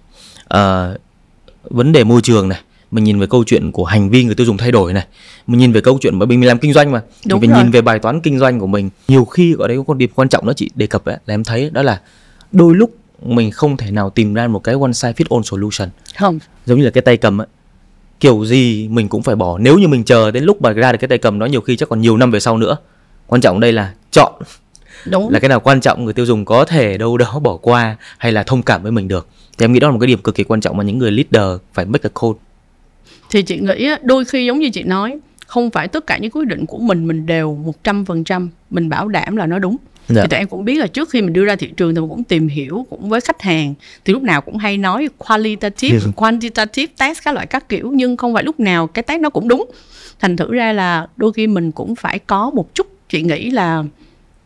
[0.53, 0.99] uh,
[1.63, 2.61] vấn đề môi trường này
[2.93, 5.05] mình nhìn về câu chuyện của hành vi người tiêu dùng thay đổi này
[5.47, 7.55] mình nhìn về câu chuyện bởi vì mình làm kinh doanh mà Đúng mình phải
[7.55, 7.63] rồi.
[7.63, 8.89] nhìn về bài toán kinh doanh của mình.
[9.07, 11.33] Nhiều khi ở đây có con điểm quan trọng đó chị đề cập ấy, là
[11.33, 12.01] em thấy đó là
[12.51, 15.89] đôi lúc mình không thể nào tìm ra một cái one size fit all solution.
[16.19, 16.39] Không.
[16.65, 17.47] Giống như là cái tay cầm ấy.
[18.19, 19.57] Kiểu gì mình cũng phải bỏ.
[19.57, 21.75] Nếu như mình chờ đến lúc mà ra được cái tay cầm đó nhiều khi
[21.75, 22.77] chắc còn nhiều năm về sau nữa.
[23.27, 24.33] Quan trọng đây là chọn.
[25.05, 25.29] Đúng.
[25.29, 28.31] Là cái nào quan trọng người tiêu dùng có thể đâu đó bỏ qua hay
[28.31, 29.27] là thông cảm với mình được.
[29.57, 31.11] Thì em nghĩ đó là một cái điểm cực kỳ quan trọng mà những người
[31.11, 32.33] leader phải make a call
[33.33, 36.47] thì chị nghĩ đôi khi giống như chị nói không phải tất cả những quyết
[36.47, 40.21] định của mình mình đều 100% mình bảo đảm là nó đúng Dạ.
[40.21, 42.09] thì tụi em cũng biết là trước khi mình đưa ra thị trường thì mình
[42.09, 43.73] cũng tìm hiểu cũng với khách hàng
[44.05, 46.11] thì lúc nào cũng hay nói qualitative Ừ.
[46.15, 49.47] quantitative test các loại các kiểu nhưng không phải lúc nào cái test nó cũng
[49.47, 49.71] đúng
[50.19, 53.83] thành thử ra là đôi khi mình cũng phải có một chút chị nghĩ là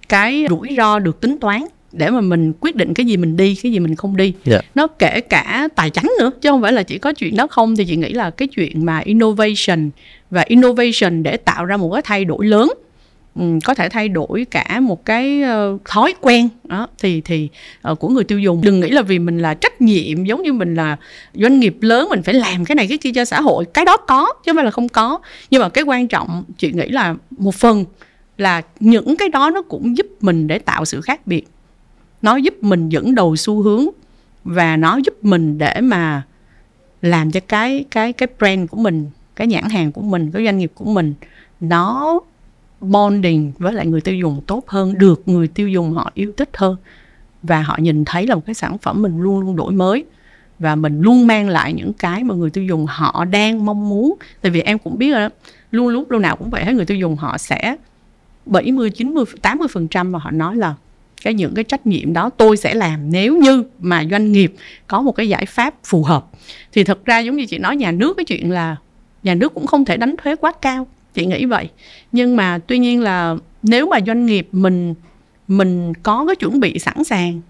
[0.09, 1.61] cái rủi ro được tính toán
[1.97, 4.33] để mà mình quyết định cái gì mình đi cái gì mình không đi.
[4.45, 4.59] Dạ.
[4.75, 7.75] nó kể cả tài chính nữa chứ không phải là chỉ có chuyện đó không.
[7.75, 9.89] Thì chị nghĩ là cái chuyện mà innovation
[10.31, 12.69] và innovation để tạo ra một cái thay đổi lớn
[13.63, 17.49] có thể thay đổi cả một cái ờ, thói quen đó thì thì
[17.81, 18.61] ờ, của người tiêu dùng.
[18.61, 20.97] Đừng nghĩ là vì mình là trách nhiệm giống như mình là
[21.33, 23.65] doanh nghiệp lớn mình phải làm cái này cái kia cho xã hội.
[23.73, 25.19] Cái đó có chứ không phải là không có.
[25.49, 27.85] Nhưng mà cái quan trọng chị nghĩ là một phần
[28.37, 31.43] là những cái đó nó cũng giúp mình để tạo sự khác biệt
[32.21, 33.85] nó giúp mình dẫn đầu xu hướng
[34.43, 36.23] và nó giúp mình để mà
[37.01, 40.57] làm cho cái cái cái brand của mình, cái nhãn hàng của mình, cái doanh
[40.57, 41.13] nghiệp của mình
[41.59, 42.19] nó
[42.81, 46.49] bonding với lại người tiêu dùng tốt hơn, được người tiêu dùng họ yêu thích
[46.53, 46.75] hơn.
[47.43, 50.05] Và họ nhìn thấy là một cái sản phẩm mình luôn luôn đổi mới
[50.59, 54.15] và mình luôn mang lại những cái mà người tiêu dùng họ đang mong muốn.
[54.41, 55.29] Tại vì em cũng biết rồi đó,
[55.71, 57.75] luôn lúc lâu nào cũng vậy, hết người tiêu dùng họ sẽ
[58.45, 60.75] 70 90 80 phần trăm và họ nói là
[61.27, 64.53] cái những cái trách nhiệm đó tôi sẽ làm nếu như mà doanh nghiệp
[64.87, 66.25] có một cái giải pháp phù hợp.
[66.73, 68.75] Thì thật ra giống như chị nói, nhà nước cái chuyện là,
[69.23, 71.69] nhà nước cũng không thể đánh thuế quá cao, chị nghĩ vậy.
[72.11, 74.93] Nhưng mà tuy nhiên là nếu mà doanh nghiệp mình
[75.47, 77.41] mình có cái chuẩn bị sẵn sàng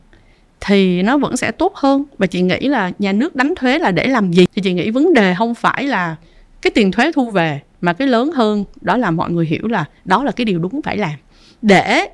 [0.59, 2.03] thì nó vẫn sẽ tốt hơn.
[2.17, 4.45] Và chị nghĩ là nhà nước đánh thuế là để làm gì?
[4.55, 6.15] Thì chị nghĩ vấn đề không phải là
[6.61, 9.85] cái tiền thuế thu về, mà cái lớn hơn đó là mọi người hiểu là
[10.05, 11.13] đó là cái điều đúng phải làm.
[11.61, 12.07] Để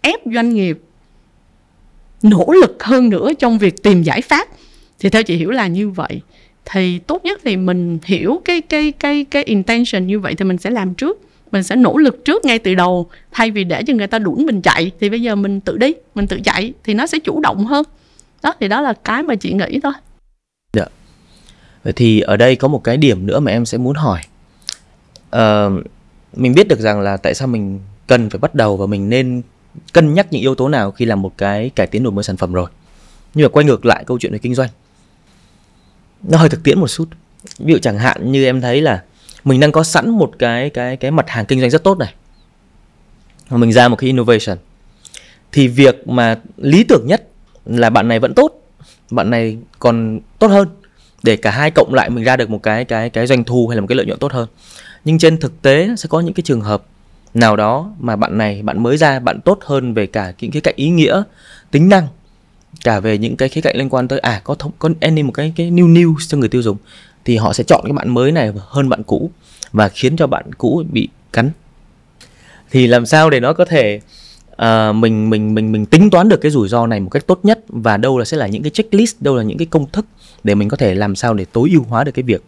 [0.00, 0.78] ép doanh nghiệp
[2.24, 4.48] nỗ lực hơn nữa trong việc tìm giải pháp.
[4.98, 6.20] Thì theo chị hiểu là như vậy.
[6.64, 10.58] Thì tốt nhất thì mình hiểu cái cái cái cái intention như vậy thì mình
[10.58, 11.20] sẽ làm trước.
[11.52, 13.10] Mình sẽ nỗ lực trước ngay từ đầu.
[13.32, 15.92] Thay vì để cho người ta đuổi mình chạy thì bây giờ mình tự đi
[16.14, 17.84] mình tự chạy thì nó sẽ chủ động hơn.
[18.42, 19.92] Đó thì đó là cái mà chị nghĩ thôi.
[20.72, 20.84] Dạ.
[21.84, 24.20] Vậy thì ở đây có một cái điểm nữa mà em sẽ muốn hỏi.
[25.36, 25.84] Uh,
[26.36, 29.42] mình biết được rằng là tại sao mình cần phải bắt đầu và mình nên
[29.92, 32.36] cân nhắc những yếu tố nào khi làm một cái cải tiến đổi mới sản
[32.36, 32.70] phẩm rồi.
[33.34, 34.70] Nhưng mà quay ngược lại câu chuyện về kinh doanh.
[36.22, 37.08] Nó hơi thực tiễn một chút.
[37.58, 39.02] Ví dụ chẳng hạn như em thấy là
[39.44, 42.14] mình đang có sẵn một cái cái cái mặt hàng kinh doanh rất tốt này.
[43.50, 44.58] Mà mình ra một cái innovation.
[45.52, 47.28] Thì việc mà lý tưởng nhất
[47.64, 48.62] là bạn này vẫn tốt,
[49.10, 50.68] bạn này còn tốt hơn.
[51.22, 53.76] Để cả hai cộng lại mình ra được một cái cái cái doanh thu hay
[53.76, 54.48] là một cái lợi nhuận tốt hơn.
[55.04, 56.84] Nhưng trên thực tế sẽ có những cái trường hợp
[57.34, 60.60] nào đó mà bạn này bạn mới ra bạn tốt hơn về cả những khía
[60.60, 61.22] cạnh ý nghĩa
[61.70, 62.06] tính năng
[62.84, 65.32] cả về những cái khía cạnh liên quan tới à có thông có any một
[65.32, 66.76] cái cái new news cho người tiêu dùng
[67.24, 69.30] thì họ sẽ chọn cái bạn mới này hơn bạn cũ
[69.72, 71.50] và khiến cho bạn cũ bị cắn
[72.70, 74.00] thì làm sao để nó có thể
[74.52, 77.40] uh, mình mình mình mình tính toán được cái rủi ro này một cách tốt
[77.42, 80.06] nhất và đâu là sẽ là những cái checklist đâu là những cái công thức
[80.44, 82.42] để mình có thể làm sao để tối ưu hóa được cái việc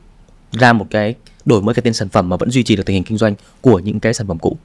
[0.53, 2.95] ra một cái đổi mới cái tên sản phẩm mà vẫn duy trì được tình
[2.95, 4.57] hình kinh doanh của những cái sản phẩm cũ.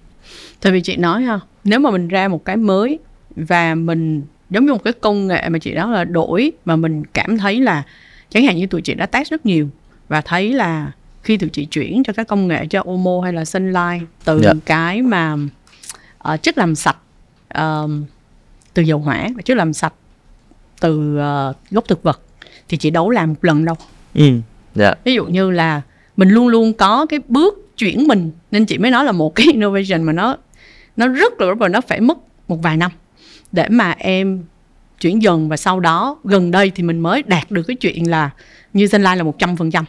[0.61, 2.99] Tại vì chị nói ha, nếu mà mình ra một cái mới
[3.35, 7.05] và mình giống như một cái công nghệ mà chị nói là đổi mà mình
[7.05, 7.83] cảm thấy là
[8.29, 9.69] chẳng hạn như tụi chị đã test rất nhiều
[10.07, 10.91] và thấy là
[11.21, 14.55] khi tụi chị chuyển cho các công nghệ cho Omo hay là Sunlight từ yeah.
[14.55, 14.61] Dạ.
[14.65, 15.37] cái mà
[16.33, 16.97] uh, chất làm sạch
[17.59, 17.89] uh,
[18.73, 19.93] từ dầu hỏa và chất làm sạch
[20.79, 22.21] từ uh, gốc thực vật
[22.69, 23.75] thì chị đấu làm một lần đâu.
[24.13, 24.23] Ừ.
[24.23, 24.35] Yeah.
[24.75, 24.93] Dạ.
[25.03, 25.81] Ví dụ như là
[26.17, 28.31] mình luôn luôn có cái bước chuyển mình.
[28.51, 30.37] Nên chị mới nói là một cái innovation mà nó
[30.97, 32.17] nó rất là và nó phải mất
[32.47, 32.91] một vài năm
[33.51, 34.43] để mà em
[35.01, 35.49] chuyển dần.
[35.49, 38.29] Và sau đó, gần đây thì mình mới đạt được cái chuyện là
[38.73, 39.85] như Sunlight là một trăm phần trăm.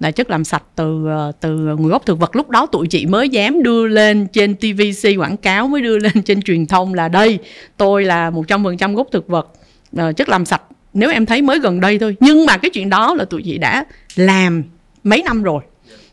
[0.00, 2.36] Là chất làm sạch từ ờ, từ nguồn gốc thực vật.
[2.36, 6.22] Lúc đó tụi chị mới dám đưa lên trên TVC quảng cáo, mới đưa lên
[6.22, 7.38] trên truyền thông là đây,
[7.76, 9.52] tôi là một trăm phần trăm gốc thực vật
[9.96, 10.62] ờ, chất làm sạch.
[10.94, 12.16] Nếu em thấy mới gần đây thôi.
[12.20, 13.84] Nhưng mà cái chuyện đó là tụi chị đã
[14.16, 14.62] làm
[15.04, 15.62] mấy năm rồi.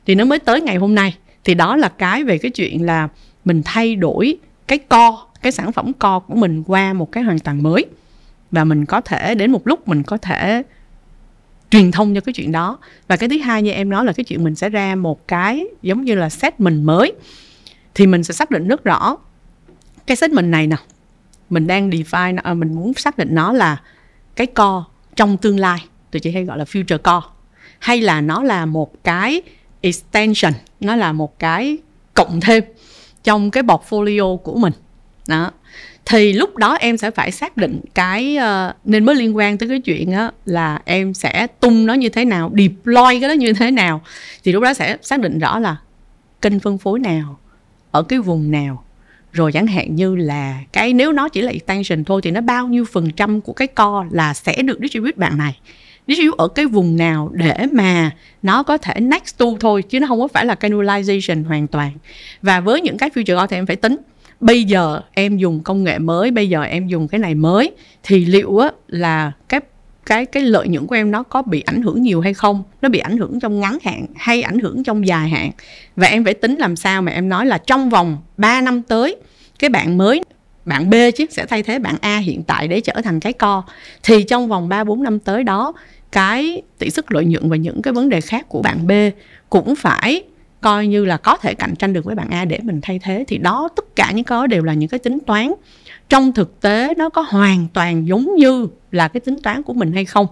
[0.05, 3.07] Thì nó mới tới ngày hôm nay thì đó là cái về cái chuyện là
[3.45, 7.39] mình thay đổi cái co, cái sản phẩm co của mình qua một cái hoàn
[7.39, 7.85] toàn mới.
[8.51, 10.63] Và mình có thể đến một lúc mình có thể
[11.69, 12.77] truyền thông cho cái chuyện đó.
[13.07, 15.65] Và cái thứ hai như em nói là cái chuyện mình sẽ ra một cái
[15.81, 17.13] giống như là set mình mới.
[17.93, 19.17] Thì mình sẽ xác định rất rõ
[20.07, 20.75] cái set mình này nè.
[21.49, 23.81] Mình đang define à, mình muốn xác định nó là
[24.35, 25.85] cái co trong tương lai.
[26.11, 27.23] Tụi chị hay gọi là future co.
[27.79, 29.41] Hay là nó là một cái
[29.81, 30.53] extension.
[30.79, 31.77] Nó là một cái
[32.13, 32.63] cộng thêm
[33.23, 34.73] trong cái portfolio của mình.
[35.27, 35.51] Đó.
[36.05, 39.69] Thì lúc đó em sẽ phải xác định cái uh, nên mới liên quan tới
[39.69, 43.53] cái chuyện á là em sẽ tung nó như thế nào deploy cái đó như
[43.53, 44.01] thế nào.
[44.43, 45.77] Thì lúc đó sẽ xác định rõ là
[46.41, 47.39] kênh phân phối nào
[47.91, 48.83] ở cái vùng nào.
[49.31, 52.67] Rồi chẳng hạn như là cái nếu nó chỉ là extension thôi thì nó bao
[52.67, 55.59] nhiêu phần trăm của cái co là sẽ được distribute bạn này
[56.11, 58.11] distribute ở cái vùng nào để mà
[58.43, 61.91] nó có thể next to thôi, chứ nó không có phải là canalization hoàn toàn.
[62.41, 63.97] Và với những cái future co thì em phải tính,
[64.39, 67.71] bây giờ em dùng công nghệ mới, bây giờ em dùng cái này mới,
[68.03, 69.59] thì liệu á là cái
[70.05, 72.63] cái cái lợi nhuận của em nó có bị ảnh hưởng nhiều hay không?
[72.81, 75.51] Nó bị ảnh hưởng trong ngắn hạn hay ảnh hưởng trong dài hạn?
[75.95, 79.15] Và em phải tính làm sao mà em nói là trong vòng 3 năm tới,
[79.59, 80.23] cái bạn mới,
[80.65, 83.63] bạn B chứ, sẽ thay thế bạn A hiện tại để trở thành cái co
[84.03, 85.73] thì trong vòng 3 4 năm tới đó
[86.11, 88.91] cái tỷ suất lợi nhuận và những cái vấn đề khác của bạn B
[89.49, 90.23] cũng phải
[90.61, 93.23] coi như là có thể cạnh tranh được với bạn A để mình thay thế.
[93.27, 95.53] Thì đó, tất cả những cái đều là những cái tính toán.
[96.09, 99.93] Trong thực tế, nó có hoàn toàn giống như là cái tính toán của mình
[99.93, 100.27] hay không?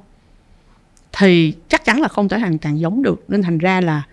[1.11, 3.23] Thì chắc chắn là không thể hoàn toàn giống được.
[3.27, 4.03] Nên thành ra là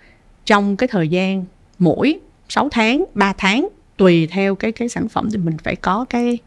[0.45, 1.45] trong cái thời gian
[1.79, 6.05] mỗi 6 tháng 3 tháng, tùy theo cái cái sản phẩm thì mình phải có
[6.11, 6.39] cái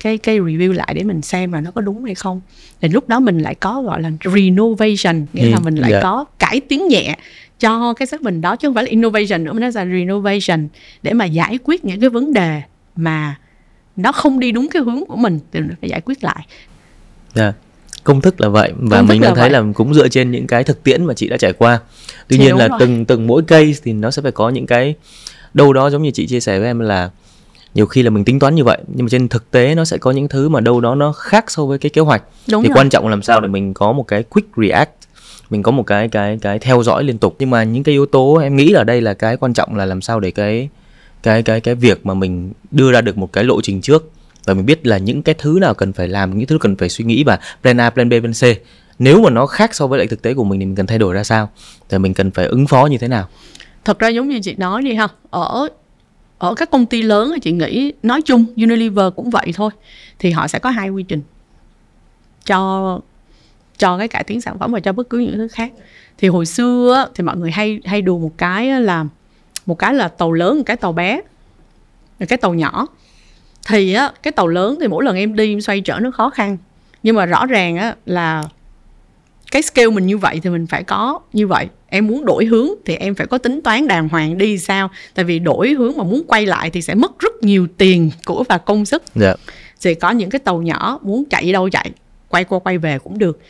[0.00, 2.40] cái cái review lại để mình xem là nó có đúng hay không
[2.80, 6.00] thì lúc đó mình lại có gọi là renovation nghĩa Ừ, là mình lại dạ.
[6.02, 7.16] có cải tiến nhẹ
[7.60, 10.68] cho cái xác mình đó chứ không phải là innovation nữa mà nó là renovation
[11.02, 12.62] để mà giải quyết những cái vấn đề
[12.96, 13.34] mà
[13.96, 16.46] nó không đi đúng cái hướng của mình thì mình phải giải quyết lại
[17.34, 17.52] Dạ.
[18.04, 19.62] Công thức là vậy và Công mình đang thấy vậy.
[19.62, 21.80] là cũng dựa trên những cái thực tiễn mà chị đã trải qua.
[22.28, 22.78] Tuy Thì nhiên đúng là rồi.
[22.80, 24.94] từng từng mỗi case thì nó sẽ phải có những cái
[25.54, 27.10] đâu đó giống như chị chia sẻ với em là
[27.74, 29.98] nhiều khi là mình tính toán như vậy nhưng mà trên thực tế nó sẽ
[29.98, 32.22] có những thứ mà đâu đó nó khác so với cái kế hoạch.
[32.50, 32.76] đúng thì rồi.
[32.78, 34.90] quan trọng là làm sao để mình có một cái quick react
[35.50, 37.36] mình có một cái cái cái theo dõi liên tục.
[37.38, 39.84] Nhưng mà những cái yếu tố em nghĩ là đây là cái quan trọng là
[39.84, 40.68] làm sao để cái
[41.22, 44.10] cái cái cái việc mà mình đưa ra được một cái lộ trình trước.
[44.44, 46.88] Và mình biết là những cái thứ nào cần phải làm những thứ cần phải
[46.88, 48.44] suy nghĩ và plan A plan B plan C.
[48.98, 50.98] Nếu mà nó khác so với lại thực tế của mình thì mình cần thay
[50.98, 51.50] đổi ra sao?
[51.88, 53.28] Thì mình cần phải ứng phó như thế nào?
[53.84, 55.68] Thật ra giống như chị nói đi ha ở
[56.38, 59.70] ở các công ty lớn thì chị nghĩ, nói chung Unilever cũng vậy thôi,
[60.18, 61.22] thì họ sẽ có hai quy trình.
[62.46, 63.00] Cho
[63.78, 65.72] cho cái cải tiến sản phẩm và cho bất cứ những thứ khác.
[66.18, 69.04] Thì hồi xưa thì mọi người hay hay đùa một cái là,
[69.66, 71.20] một cái là tàu lớn, một cái tàu bé,
[72.20, 72.86] một cái tàu nhỏ.
[73.66, 76.30] Thì á, cái tàu lớn thì mỗi lần em đi em xoay trở nó khó
[76.30, 76.56] khăn.
[77.02, 78.44] Nhưng mà rõ ràng á là
[79.50, 81.68] cái scale mình như vậy thì mình phải có như vậy.
[81.88, 84.90] Em muốn đổi hướng thì em phải có tính toán đàng hoàng đi sao?
[85.14, 88.44] Tại vì đổi hướng mà muốn quay lại thì sẽ mất rất nhiều tiền của
[88.48, 89.02] và công sức.
[89.14, 89.34] Dạ.
[89.82, 91.90] Thì có những cái tàu nhỏ muốn chạy đâu chạy
[92.28, 93.40] quay qua quay về cũng được.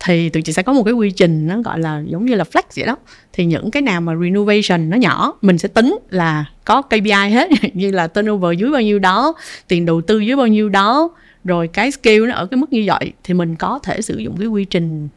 [0.00, 2.44] Thì tụi chị sẽ có một cái quy trình nó gọi là giống như là
[2.52, 2.96] flex vậy đó.
[3.32, 7.48] Thì những cái nào mà renovation nó nhỏ mình sẽ tính là có KPI hết
[7.74, 9.34] như là turnover dưới bao nhiêu đó
[9.68, 11.10] tiền đầu tư dưới bao nhiêu đó
[11.44, 14.36] rồi cái skill nó ở cái mức như vậy thì mình có thể sử dụng
[14.38, 15.08] cái quy trình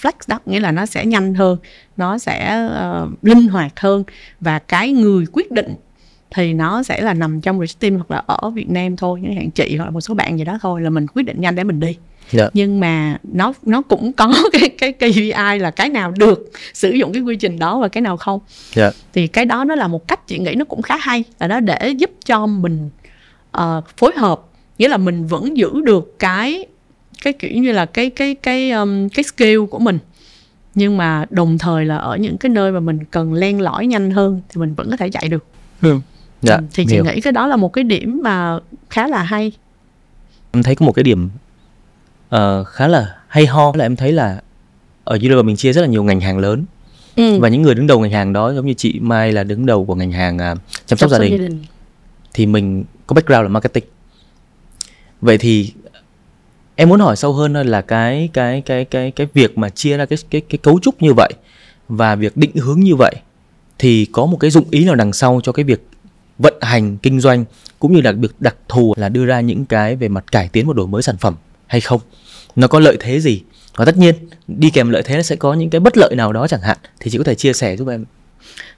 [0.00, 1.58] flex đó nghĩa là nó sẽ nhanh hơn
[1.96, 4.04] nó sẽ ờ, linh hoạt hơn.
[4.40, 5.74] Và cái người quyết định
[6.30, 9.36] thì nó sẽ là nằm trong research team hoặc là ở Việt Nam thôi chẳng
[9.36, 11.54] hạn chị hoặc là một số bạn gì đó thôi là mình quyết định nhanh
[11.54, 11.96] để mình đi.
[12.30, 12.48] Dạ.
[12.54, 17.12] Nhưng mà nó nó cũng có cái cái KPI là cái nào được sử dụng
[17.12, 18.40] cái quy trình đó và cái nào không.
[18.72, 18.90] Dạ.
[19.12, 21.60] Thì cái đó nó là một cách chị nghĩ nó cũng khá hay là nó
[21.60, 22.90] để giúp cho mình
[23.50, 24.40] ờ, phối hợp.
[24.78, 26.66] Nghĩa là mình vẫn giữ được cái
[27.24, 29.98] cái kiểu như là cái cái cái um, cái skill của mình.
[30.74, 34.10] Nhưng mà đồng thời là ở những cái nơi mà mình cần len lỏi nhanh
[34.10, 35.44] hơn thì mình vẫn có thể chạy được.
[36.42, 37.04] Dạ Ừ, thì chị hiểu.
[37.04, 38.58] nghĩ cái đó là một cái điểm mà
[38.90, 39.52] khá là hay.
[40.52, 41.30] Em thấy có một cái điểm
[42.28, 43.72] ờ, khá là hay ho.
[43.74, 44.42] Là em thấy là
[45.04, 46.64] ở Unilever mình chia rất là nhiều ngành hàng lớn.
[47.16, 47.38] Ừ.
[47.40, 49.84] và những người đứng đầu ngành hàng đó giống như chị Mai là đứng đầu
[49.84, 50.54] của ngành hàng à,
[50.86, 51.62] chăm sóc gia đình.
[52.34, 53.84] Thì mình có background là marketing.
[55.20, 55.72] Vậy thì
[56.76, 60.06] em muốn hỏi sâu hơn là cái cái cái cái cái việc mà chia ra
[60.06, 61.32] cái cái cái cấu trúc như vậy
[61.88, 63.14] và việc định hướng như vậy
[63.78, 65.86] thì có một cái dụng ý nào đằng sau cho cái việc
[66.38, 67.44] vận hành, kinh doanh
[67.78, 70.66] cũng như là việc đặc thù là đưa ra những cái về mặt cải tiến
[70.66, 71.34] và đổi mới sản phẩm
[71.66, 72.00] hay không?
[72.56, 73.42] Nó có lợi thế gì?
[73.76, 74.14] Và tất nhiên,
[74.46, 76.78] đi kèm lợi thế nó sẽ có những cái bất lợi nào đó chẳng hạn,
[77.00, 78.04] thì chị có thể chia sẻ giúp em.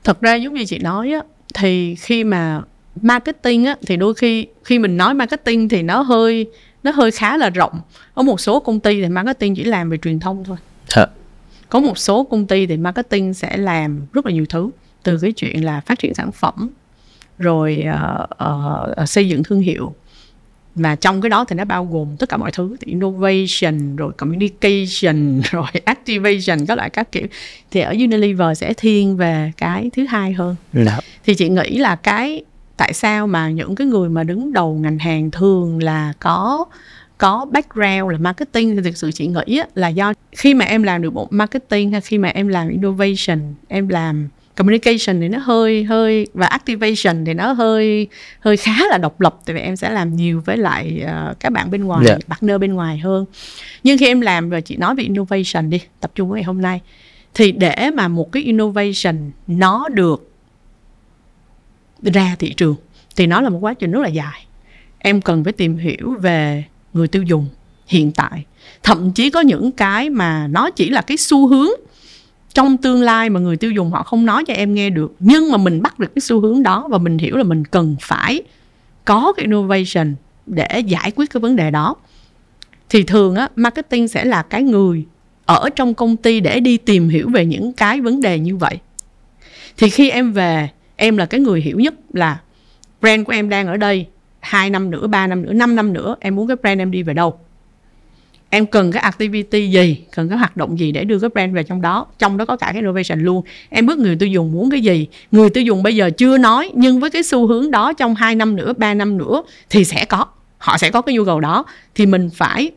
[0.05, 1.21] Thật ra giống như chị nói á,
[1.55, 2.61] thì khi mà
[3.03, 6.47] marketing á, thì đôi khi khi mình nói marketing thì nó hơi
[6.87, 7.81] nó hơi khá là rộng.
[8.15, 10.57] Ở một số công ty thì marketing chỉ làm về truyền thông thôi.
[10.89, 11.07] Dạ.
[11.69, 14.71] có một số công ty thì marketing sẽ làm rất là nhiều thứ
[15.03, 16.71] từ cái chuyện là phát triển sản phẩm
[17.39, 18.27] rồi ờ,
[18.97, 19.95] ờ, xây dựng thương hiệu.
[20.75, 24.13] Và trong cái đó thì nó bao gồm tất cả mọi thứ thì innovation rồi
[24.13, 27.27] communication rồi activation các loại các kiểu.
[27.71, 30.57] Thì ở Unilever sẽ thiên về cái thứ hai hơn.
[30.73, 31.01] Dạ.
[31.25, 32.45] thì chị nghĩ là cái
[32.77, 36.65] tại sao mà những cái người mà đứng đầu ngành hàng thường là có
[37.19, 38.77] có background là marketing?
[38.77, 42.01] Thì thực sự chị nghĩ là do khi mà em làm được một marketing hay
[42.01, 47.35] khi mà em làm innovation em làm communication thì nó hơi hơi và activation thì
[47.35, 48.09] nó hơi
[48.41, 49.39] hơi khá là độc lập.
[49.47, 52.19] Tại vì em sẽ làm nhiều với lại ờ, các bạn bên ngoài Dạ.
[52.29, 53.25] partner bên ngoài hơn.
[53.85, 56.81] Nhưng khi em làm rồi chị nói về innovation đi tập trung ngày hôm nay.
[57.35, 60.31] Thì để mà một cái innovation nó được
[62.03, 62.77] ra thị trường,
[63.17, 64.47] thì nó là một quá trình rất là dài.
[64.99, 67.49] Em cần phải tìm hiểu về người tiêu dùng
[67.87, 68.45] hiện tại.
[68.83, 71.71] Thậm chí có những cái mà nó chỉ là cái xu hướng
[72.55, 75.51] trong tương lai mà người tiêu dùng họ không nói cho em nghe được, nhưng
[75.51, 78.43] mà mình bắt được cái xu hướng đó và mình hiểu là mình cần phải
[79.05, 80.15] có cái innovation
[80.47, 81.95] để giải quyết cái vấn đề đó.
[82.89, 85.05] Thì thường á, marketing sẽ là cái người
[85.47, 88.79] ở trong công ty để đi tìm hiểu về những cái vấn đề như vậy.
[89.77, 92.41] Thì khi em về em là cái người hiểu nhất là
[93.01, 94.07] brand của em đang ở đây
[94.41, 97.03] 2 năm nữa, 3 năm nữa, 5 năm nữa em muốn cái brand em đi
[97.03, 97.39] về đâu?
[98.51, 100.05] Em cần cái activity gì?
[100.17, 102.07] Cần cái hoạt động gì để đưa cái brand về trong đó?
[102.19, 103.43] Trong đó có cả cái innovation luôn.
[103.69, 105.07] Em biết người tiêu dùng muốn cái gì?
[105.31, 108.35] Người tiêu dùng bây giờ chưa nói nhưng với cái xu hướng đó trong 2
[108.35, 110.27] năm nữa 3 năm nữa thì sẽ có.
[110.59, 111.65] Họ sẽ có cái nhu cầu đó.
[111.95, 112.71] Thì mình phải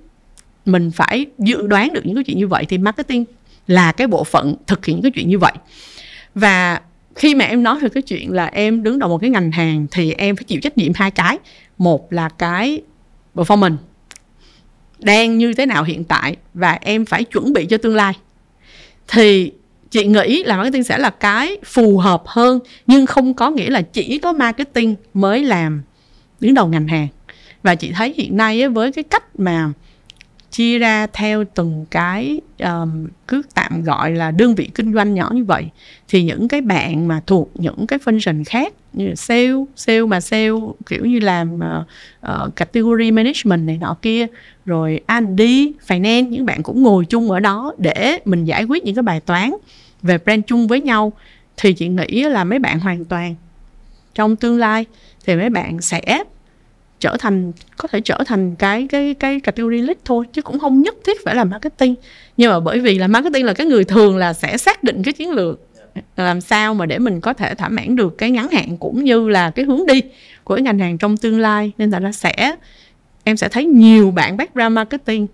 [0.65, 2.65] mình phải dự đoán được những cái chuyện như vậy.
[2.69, 3.25] Thì marketing
[3.67, 5.53] là cái bộ phận thực hiện cái chuyện như vậy.
[6.35, 6.81] Và
[7.19, 9.87] khi mà em nói về cái chuyện là em đứng đầu một cái ngành hàng
[9.91, 11.37] thì em phải chịu trách nhiệm hai cái.
[11.77, 12.81] Một là cái
[13.35, 13.75] performance
[14.99, 18.13] đang như thế nào hiện tại và em phải chuẩn bị cho tương lai.
[19.07, 19.51] Thì
[19.89, 23.81] chị nghĩ là marketing sẽ là cái phù hợp hơn, nhưng không có nghĩa là
[23.81, 25.81] chỉ có marketing mới làm
[26.39, 27.07] đứng đầu ngành hàng.
[27.63, 29.71] Và chị thấy hiện nay với cái cách mà
[30.51, 35.29] chia ra theo từng cái um, cứ tạm gọi là đơn vị kinh doanh nhỏ
[35.33, 35.65] như vậy
[36.07, 40.21] thì những cái bạn mà thuộc những cái function khác như là sale sale mà
[40.21, 40.49] sale
[40.85, 41.85] kiểu như làm uh,
[42.31, 44.27] uh, category management này nọ kia
[44.65, 45.41] rồi R&D
[45.87, 49.19] finance những bạn cũng ngồi chung ở đó để mình giải quyết những cái bài
[49.19, 49.51] toán
[50.01, 51.13] về brand chung với nhau
[51.57, 53.35] thì chị nghĩ là mấy bạn hoàn toàn
[54.13, 54.85] trong tương lai
[55.25, 56.23] thì mấy bạn sẽ
[56.99, 60.81] trở thành có thể trở thành cái cái cái category lead thôi chứ cũng không
[60.81, 61.95] nhất thiết phải là marketing.
[62.37, 65.13] Nhưng mà bởi vì là marketing là cái người thường là sẽ xác định cái
[65.13, 65.59] chiến lược
[66.17, 69.29] làm sao mà để mình có thể thỏa mãn được cái ngắn hạn cũng như
[69.29, 70.01] là cái hướng đi
[70.43, 71.71] của cái ngành hàng trong tương lai.
[71.77, 72.55] Nên là nó sẽ
[73.23, 75.27] em sẽ thấy nhiều bạn background marketing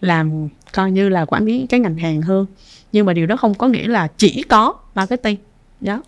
[0.00, 2.46] làm coi như là quản lý cái ngành hàng hơn.
[2.92, 5.36] Nhưng mà điều đó không có nghĩa là chỉ có marketing.
[5.80, 6.02] Đó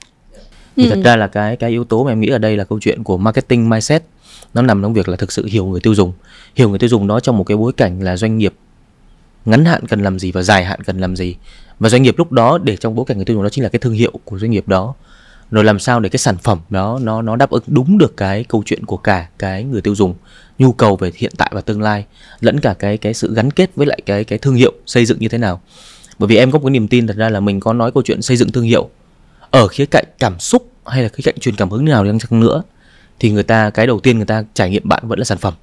[0.77, 0.91] thì ừ.
[0.91, 3.05] thật ra là cái cái yếu tố mà em nghĩ ở đây là câu chuyện
[3.05, 4.03] của marketing mindset
[4.55, 6.13] nó nằm trong việc là thực sự hiểu người tiêu dùng,
[6.55, 8.55] hiểu người tiêu dùng đó trong một cái bối cảnh là doanh nghiệp
[9.45, 11.37] ngắn hạn cần làm gì và dài hạn cần làm gì.
[11.79, 13.71] Và doanh nghiệp lúc đó để trong bối cảnh người tiêu dùng đó chính là
[13.71, 14.95] cái thương hiệu của doanh nghiệp đó.
[15.51, 18.45] Rồi làm sao để cái sản phẩm đó, nó nó đáp ứng đúng được cái
[18.45, 20.15] câu chuyện của cả cái người tiêu dùng,
[20.59, 22.05] nhu cầu về hiện tại và tương lai,
[22.41, 25.19] lẫn cả cái cái sự gắn kết với lại cái cái thương hiệu xây dựng
[25.19, 25.61] như thế nào.
[26.19, 28.03] Bởi vì em có một cái niềm tin thật ra là mình có nói câu
[28.03, 28.89] chuyện xây dựng thương hiệu
[29.51, 32.41] ở khía cạnh cảm xúc hay là khía cạnh truyền cảm hứng nào đi chăng
[32.41, 32.63] nữa
[33.23, 35.55] thì người ta cái đầu tiên người ta trải nghiệm bạn vẫn là sản phẩm.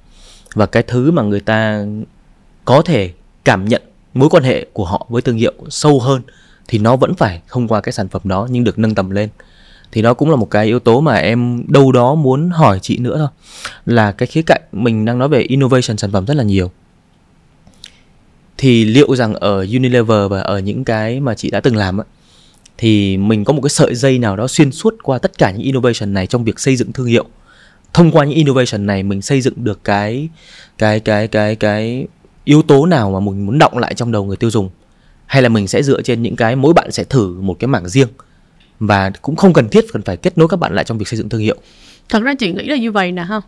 [0.54, 1.84] Và cái thứ mà người ta
[2.64, 3.10] có thể
[3.44, 3.82] cảm nhận
[4.14, 6.22] mối quan hệ của họ với thương hiệu sâu hơn
[6.68, 9.28] thì nó vẫn phải thông qua cái sản phẩm đó nhưng được nâng tầm lên.
[9.92, 12.98] Thì đó cũng là một cái yếu tố mà em đâu đó muốn hỏi chị
[12.98, 13.28] nữa thôi
[13.86, 16.70] là cái khía cạnh mình đang nói về innovation sản phẩm rất là nhiều.
[18.58, 22.06] Thì liệu rằng ở Unilever và ở những cái mà chị đã từng làm ấy,
[22.78, 25.62] thì mình có một cái sợi dây nào đó xuyên suốt qua tất cả những
[25.62, 27.26] innovation này trong việc xây dựng thương hiệu?
[27.94, 30.28] Thông qua những innovation này mình xây dựng được cái
[30.78, 32.06] cái cái cái cái
[32.44, 34.70] yếu tố nào mà mình muốn động lại trong đầu người tiêu dùng?
[35.26, 37.88] Hay là mình sẽ dựa trên những cái, mỗi bạn sẽ thử một cái mảng
[37.88, 38.08] riêng?
[38.80, 41.18] Và cũng không cần thiết cần phải kết nối các bạn lại trong việc xây
[41.18, 41.56] dựng thương hiệu.
[42.08, 43.40] Thật ra chị nghĩ là như vậy nè ha.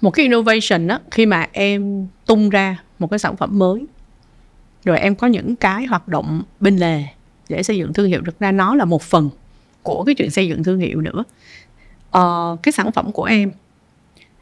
[0.00, 3.86] Một cái innovation á, khi mà em tung ra một cái sản phẩm mới,
[4.84, 7.04] rồi em có những cái hoạt động bên lề
[7.48, 9.30] để xây dựng thương hiệu, thực ra nó là một phần
[9.82, 11.24] của cái chuyện xây dựng thương hiệu nữa
[12.18, 13.50] uh, cái sản phẩm của em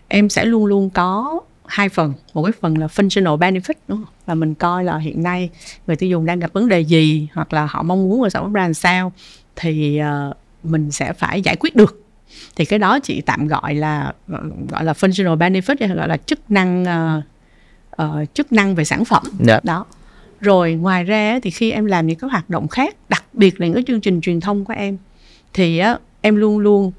[0.09, 4.15] em sẽ luôn luôn có hai phần một cái phần là functional benefit đúng không?
[4.27, 5.51] và mình coi là hiện nay
[5.87, 8.53] người tiêu dùng đang gặp vấn đề gì hoặc là họ mong muốn sản phẩm
[8.53, 9.13] ra làm sao
[9.57, 12.03] thì uh, mình sẽ phải giải quyết được
[12.57, 14.13] thì cái đó chị tạm gọi là
[14.69, 17.25] gọi là functional benefit hay gọi là chức năng uh,
[18.03, 19.47] uh, chức năng về sản phẩm yeah.
[19.47, 19.61] Dạ.
[19.63, 19.87] đó
[20.41, 23.67] rồi ngoài ra thì khi em làm những cái hoạt động khác đặc biệt là
[23.67, 24.99] những cái chương trình truyền thông của em
[25.53, 26.93] thì uh, em luôn luôn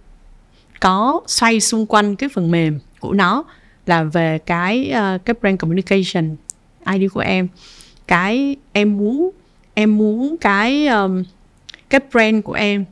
[0.84, 3.43] có xoay xung quanh cái phần mềm của nó
[3.86, 6.36] là về cái uh, cái brand communication
[6.93, 7.48] ID của em.
[8.08, 9.30] Cái em muốn
[9.74, 11.24] em muốn cái um,
[11.89, 12.86] cái brand của em.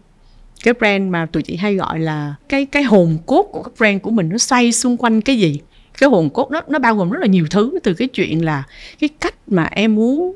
[0.64, 4.02] Cái brand mà tụi chị hay gọi là cái cái hồn cốt của cái brand
[4.02, 5.60] của mình nó xoay xung quanh cái gì?
[6.02, 8.64] Cái hồn cốt nó nó bao gồm rất là nhiều thứ từ cái chuyện là
[9.00, 10.36] cái cách mà em muốn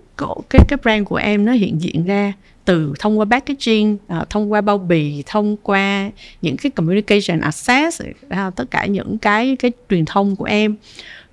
[0.50, 2.34] cái cái brand của em nó hiện diện ra
[2.66, 8.02] từ thông qua packaging uh, thông qua bao bì thông qua những cái communication access
[8.26, 10.76] uh, tất cả những cái cái truyền thông của em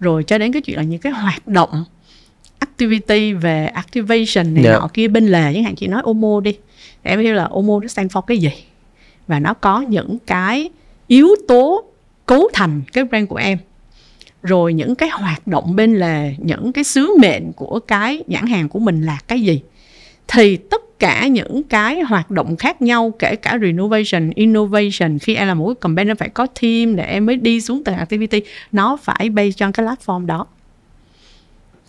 [0.01, 1.85] rồi cho đến cái chuyện là những cái hoạt động
[2.59, 4.75] activity về activation này yeah.
[4.75, 4.79] Dạ.
[4.81, 6.57] nọ kia bên lề chẳng hạn chị nói omo đi
[7.03, 8.53] em hiểu là omo nó stand for cái gì
[9.27, 10.71] và nó có những cái
[11.07, 11.85] yếu tố
[12.27, 13.59] cấu thành cái brand của em
[14.43, 18.69] rồi những cái hoạt động bên lề những cái sứ mệnh của cái nhãn hàng
[18.69, 19.63] của mình là cái gì
[20.29, 25.49] thì tất cả những cái hoạt động khác nhau kể cả renovation innovation khi em
[25.49, 28.43] làm một cái campaign nó phải có team để em mới đi xuống từng activity
[28.73, 30.47] nó phải based trên cái platform đó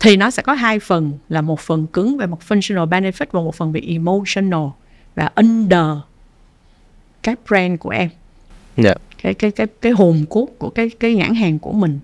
[0.00, 3.40] thì nó sẽ có hai phần là một phần cứng về một functional benefit và
[3.40, 4.68] một phần về emotional
[5.14, 5.86] và under
[7.22, 8.08] cái brand của em
[8.76, 8.86] yeah.
[8.86, 8.94] Dạ.
[9.22, 11.98] cái cái cái cái hồn cốt của cái cái nhãn hàng của mình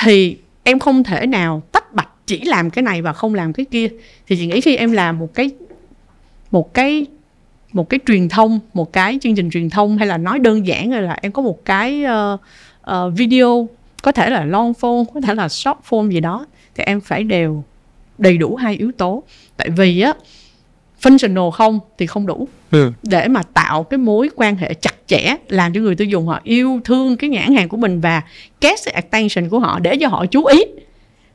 [0.00, 3.66] thì em không thể nào tách bạch chỉ làm cái này và không làm cái
[3.70, 3.88] kia.
[4.26, 5.50] Thì chị nghĩ khi em làm một cái
[6.50, 7.06] một cái
[7.72, 10.90] một cái truyền thông một cái chương trình truyền thông hay là nói đơn giản
[10.90, 12.40] rồi là em có một cái uh,
[12.90, 13.68] uh, video
[14.02, 17.24] có thể là long form có thể là short form gì đó thì em phải
[17.24, 17.64] đều
[18.18, 19.22] đầy đủ hai yếu tố.
[19.56, 20.12] Tại vì á
[21.04, 22.48] functional không thì không đủ.
[22.70, 22.92] Ừ.
[23.02, 26.40] để mà tạo cái mối quan hệ chặt chẽ làm cho người tiêu dùng họ
[26.42, 28.22] yêu thương cái nhãn hàng của mình và
[28.60, 30.64] catch the attention của họ để cho họ chú ý.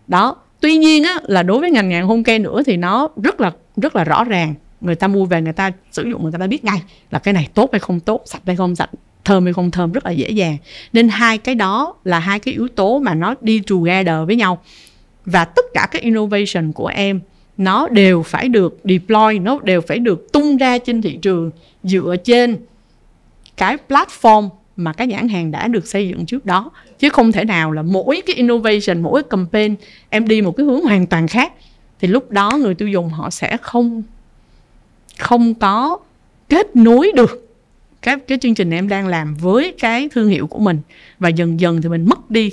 [0.08, 3.42] Đó tuy nhiên á là đối với ngành hàng home care nữa thì nó rất
[3.42, 4.56] là rất là rõ ràng.
[4.82, 7.34] Người ta mua về người ta sử dụng người ta đã biết ngay là cái
[7.34, 8.90] này tốt hay không tốt sạch hay không sạch
[9.26, 10.58] thơm hay không thơm rất là dễ dàng.
[10.94, 14.62] Nên hai cái đó là hai cái yếu tố mà nó đi together với nhau.
[15.26, 17.22] Và tất cả các innovation của em
[17.60, 21.52] nó đều phải được deploy, nó đều phải được tung ra trên thị trường
[21.84, 22.58] dựa trên
[23.58, 26.72] cái platform mà các nhãn hàng đã được xây dựng trước đó.
[27.00, 29.76] Chứ không thể nào là mỗi cái innovation, mỗi cái campaign,
[30.10, 31.54] em đi một cái hướng hoàn toàn khác.
[32.00, 34.04] Thì lúc đó người tiêu dùng họ sẽ không
[35.18, 35.98] không có
[36.50, 37.56] kết nối được
[38.02, 40.80] cái cái chương trình em đang làm với cái thương hiệu của mình.
[41.20, 42.52] Và dần dần thì mình mất đi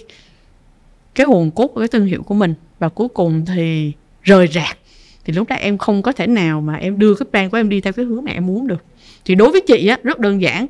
[1.14, 2.54] cái hồn cốt của cái thương hiệu của mình.
[2.78, 3.92] Và cuối cùng thì
[4.22, 4.78] rời rạc
[5.26, 7.68] thì lúc đó em không có thể nào mà em đưa cái brand của em
[7.68, 8.84] đi theo cái hướng mà em muốn được.
[9.24, 10.66] Thì đối với chị á rất đơn giản.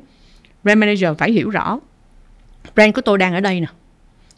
[0.63, 1.79] Brand manager phải hiểu rõ
[2.75, 3.67] brand của tôi đang ở đây nè.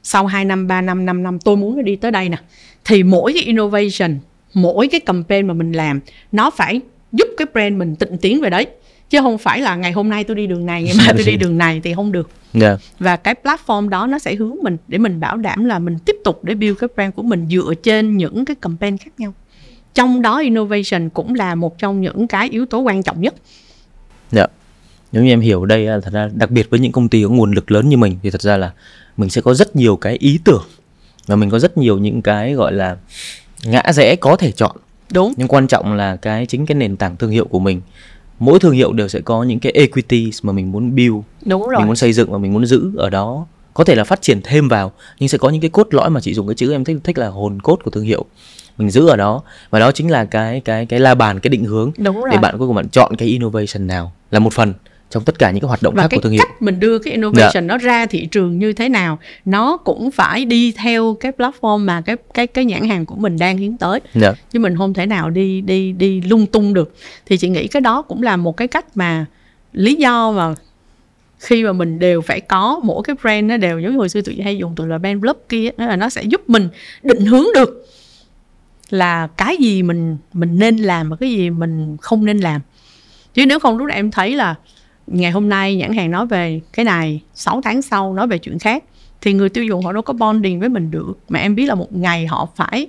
[0.03, 2.37] Sau 2 năm 3 năm 5 năm tôi muốn nó đi tới đây nè.
[2.85, 4.19] Thì mỗi cái innovation
[4.53, 5.99] mỗi cái campaign mà mình làm
[6.31, 8.67] nó phải giúp cái brand mình tịnh tiến về đấy.
[9.09, 11.35] Chứ không phải là ngày hôm nay tôi đi đường này ngày mai tôi đi
[11.35, 12.29] đường này thì không được.
[12.53, 12.77] Dạ.
[12.99, 16.15] và cái platform đó nó sẽ hướng mình để mình bảo đảm là mình tiếp
[16.23, 19.33] tục để build cái brand của mình dựa trên những cái campaign khác nhau
[19.93, 23.33] trong đó innovation cũng là một trong những cái yếu tố quan trọng nhất.
[24.31, 24.45] Dạ.
[25.11, 27.29] Nếu như em hiểu đây á, thật ra đặc biệt với những công ty có
[27.29, 28.71] nguồn lực lớn như mình thì thật ra là
[29.17, 30.63] mình sẽ có rất nhiều cái ý tưởng
[31.27, 32.97] và mình có rất nhiều những cái gọi là
[33.63, 34.75] ngã rẽ có thể chọn.
[35.11, 35.33] Đúng.
[35.37, 37.81] Nhưng quan trọng là cái chính cái nền tảng thương hiệu của mình.
[38.39, 41.15] Mỗi thương hiệu đều sẽ có những cái equity mà mình muốn build
[41.45, 41.77] đúng rồi.
[41.77, 43.47] mình muốn xây dựng và mình muốn giữ ở đó.
[43.73, 46.21] Có thể là phát triển thêm vào nhưng sẽ có những cái cốt lõi mà
[46.21, 48.25] chị dùng cái chữ em thích thích là hồn cốt của thương hiệu
[48.79, 49.41] mình giữ ở đó.
[49.69, 52.29] Và đó chính là cái cái cái la bàn cái định hướng đúng rồi.
[52.31, 54.73] để bạn cuối cùng bạn chọn cái innovation nào là một phần
[55.09, 56.43] trong tất cả những cái hoạt động và khác cái của thương hiệu.
[56.47, 60.45] cách mình đưa cái innovation nó ra thị trường như thế nào nó cũng phải
[60.45, 63.99] đi theo cái platform mà cái cái cái nhãn hàng của mình đang hướng tới.
[64.15, 64.33] Dạ.
[64.51, 66.95] Chứ mình không thể nào đi đi đi lung tung được.
[67.25, 69.25] Thì chị nghĩ cái đó cũng là một cái cách mà
[69.73, 70.55] lý do mà
[71.39, 74.21] khi mà mình đều phải có mỗi cái brand nó đều giống như hồi xưa
[74.21, 76.69] tụi hay dùng từ là brand block kia đó là nó sẽ giúp mình
[77.03, 77.87] định hướng được
[78.89, 82.61] là cái gì mình mình nên làm và cái gì mình không nên làm.
[83.33, 84.55] Chứ nếu không, lúc này em thấy là
[85.07, 88.59] ngày hôm nay nhãn hàng nói về cái này 6 tháng sau nói về chuyện
[88.59, 88.83] khác,
[89.21, 91.17] thì người tiêu dùng họ đâu có bonding với mình được.
[91.29, 92.87] Mà em biết là một ngày họ phải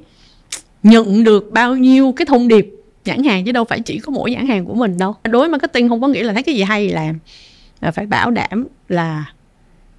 [0.82, 2.70] nhận được bao nhiêu cái thông điệp
[3.04, 5.14] nhãn hàng, chứ đâu phải chỉ có mỗi nhãn hàng của mình đâu.
[5.24, 7.18] Đối với marketing không có nghĩa là thấy cái gì hay thì làm
[7.80, 9.24] là phải bảo đảm là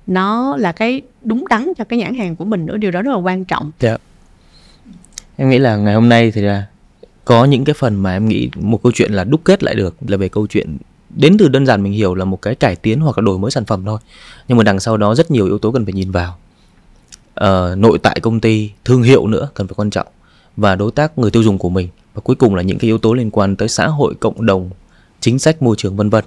[0.08, 3.12] nó là cái đúng đắn cho cái nhãn hàng của mình nữa, điều đó rất
[3.12, 3.72] là quan trọng.
[3.80, 4.02] Yeah.
[5.42, 6.66] Em nghĩ là ngày hôm nay thì là
[7.26, 9.96] có những cái phần mà em nghĩ một câu chuyện là đúc kết lại được
[10.08, 10.78] là về câu chuyện
[11.10, 13.52] đến từ đơn giản mình hiểu là một cái cải tiến hoặc là đổi mới
[13.52, 14.00] sản phẩm thôi.
[14.48, 16.38] Nhưng mà đằng sau đó rất nhiều yếu tố cần phải nhìn vào.
[17.34, 20.08] Ờ, nội tại công ty, thương hiệu nữa cần phải quan trọng
[20.58, 22.98] và đối tác người tiêu dùng của mình và cuối cùng là những cái yếu
[22.98, 24.70] tố liên quan tới xã hội, cộng đồng,
[25.20, 26.26] chính sách môi trường vân vân.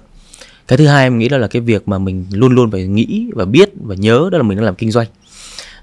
[0.67, 3.29] Cái thứ hai em nghĩ đó là cái việc mà mình luôn luôn phải nghĩ
[3.35, 5.07] và biết và nhớ đó là mình đang làm kinh doanh.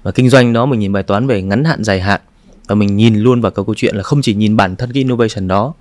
[0.03, 2.21] Và kinh doanh đó mình nhìn bài toán về ngắn hạn dài hạn
[2.67, 5.03] và mình nhìn luôn vào cái câu chuyện là không chỉ nhìn bản thân cái
[5.03, 5.73] innovation đó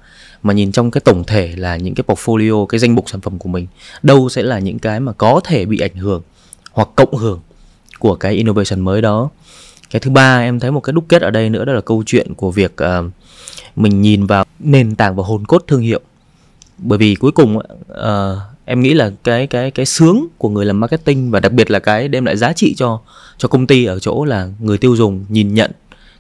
[0.43, 3.39] mà nhìn trong cái tổng thể là những cái portfolio cái danh mục sản phẩm
[3.39, 3.67] của mình.
[4.03, 6.23] Đâu sẽ là những cái mà có thể bị ảnh hưởng
[6.73, 7.41] hoặc cộng hưởng
[7.99, 9.31] của cái innovation mới đó.
[9.91, 12.03] Cái thứ ba em thấy một cái đúc kết ở đây nữa đó là câu
[12.07, 13.13] chuyện của việc uh,
[13.77, 16.01] mình nhìn vào nền tảng và hồn cốt thương hiệu.
[16.79, 17.65] Bởi vì cuối cùng uh,
[18.65, 21.79] em nghĩ là cái cái cái sướng của người làm marketing và đặc biệt là
[21.79, 23.01] cái đem lại giá trị cho
[23.39, 25.71] cho công ty ở chỗ là người tiêu dùng nhìn nhận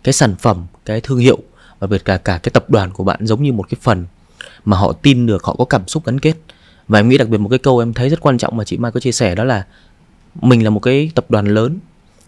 [0.02, 1.38] cái sản phẩm, cái thương hiệu,
[1.78, 4.06] và biệt cả cả cái tập đoàn của bạn giống như một cái phần
[4.64, 6.34] mà họ tin được, họ có cảm xúc gắn kết.
[6.88, 8.76] Và em nghĩ đặc biệt một cái câu em thấy rất quan trọng mà chị
[8.76, 9.66] Mai có chia sẻ đó là
[10.40, 11.78] mình là một cái tập đoàn lớn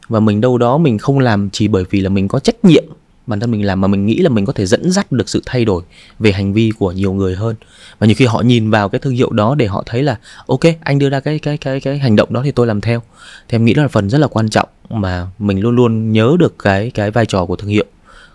[0.09, 2.85] và mình đâu đó mình không làm chỉ bởi vì là mình có trách nhiệm
[3.27, 5.43] bản thân mình làm mà mình nghĩ là mình có thể dẫn dắt được sự
[5.47, 5.83] thay đổi
[6.18, 7.57] về hành vi của nhiều người hơn.
[7.99, 10.61] Và nhiều khi họ nhìn vào cái thương hiệu đó để họ thấy là, ok,
[10.81, 13.03] anh đưa ra cái cái cái cái hành động đó thì tôi làm theo.
[13.49, 16.37] Thì em nghĩ đó là phần rất là quan trọng mà mình luôn luôn nhớ
[16.39, 17.85] được cái cái vai trò của thương hiệu.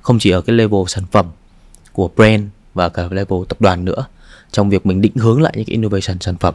[0.02, 1.26] Không chỉ ở cái level sản phẩm
[1.94, 4.06] của brand và cả level tập đoàn nữa,
[4.52, 6.54] trong việc mình định hướng lại những cái innovation sản phẩm.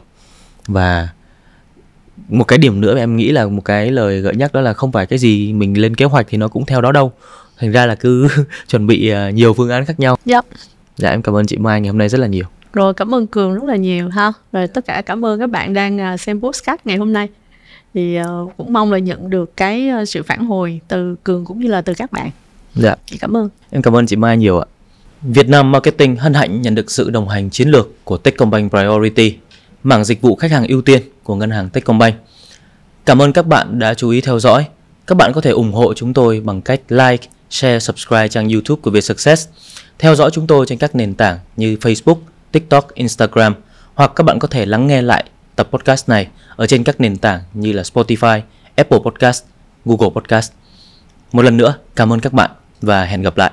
[0.67, 1.09] Và
[2.29, 4.73] một cái điểm nữa mà em nghĩ là một cái lời gợi nhắc đó là
[4.73, 7.13] không phải cái gì mình lên kế hoạch thì nó cũng theo đó đâu
[7.57, 8.27] thành ra là cứ
[8.67, 10.45] chuẩn bị à, nhiều phương án khác nhau Yep.
[10.97, 13.27] dạ em cảm ơn chị Mai ngày hôm nay rất là nhiều Rồi cảm ơn
[13.27, 14.33] Cường rất là nhiều ha.
[14.51, 17.27] Rồi tất cả cảm ơn các bạn đang à, xem postcard ngày hôm nay.
[17.93, 21.67] thì uh, cũng mong là nhận được cái sự phản hồi từ cường cũng như
[21.67, 22.29] là từ các bạn
[22.75, 24.65] dạ chị cảm ơn em cảm ơn chị Mai nhiều ạ
[25.21, 29.37] Việt Nam Marketing hân hạnh nhận được sự đồng hành chiến lược của Techcombank Priority,
[29.83, 32.15] mảng dịch vụ khách hàng ưu tiên của ngân hàng Techcombank.
[33.05, 34.65] Cảm ơn các bạn đã chú ý theo dõi.
[35.07, 38.81] Các bạn có thể ủng hộ chúng tôi bằng cách like, share, subscribe trang YouTube
[38.81, 39.47] của Vietsuccess,
[39.99, 42.17] theo dõi chúng tôi trên các nền tảng như Facebook,
[42.51, 43.55] TikTok, Instagram
[43.93, 45.23] hoặc các bạn có thể lắng nghe lại
[45.55, 48.41] tập podcast này ở trên các nền tảng như là Spotify,
[48.75, 49.43] Apple Podcast,
[49.85, 50.51] Google Podcast.
[51.31, 52.51] Một lần nữa, cảm ơn các bạn
[52.81, 53.51] và hẹn gặp lại.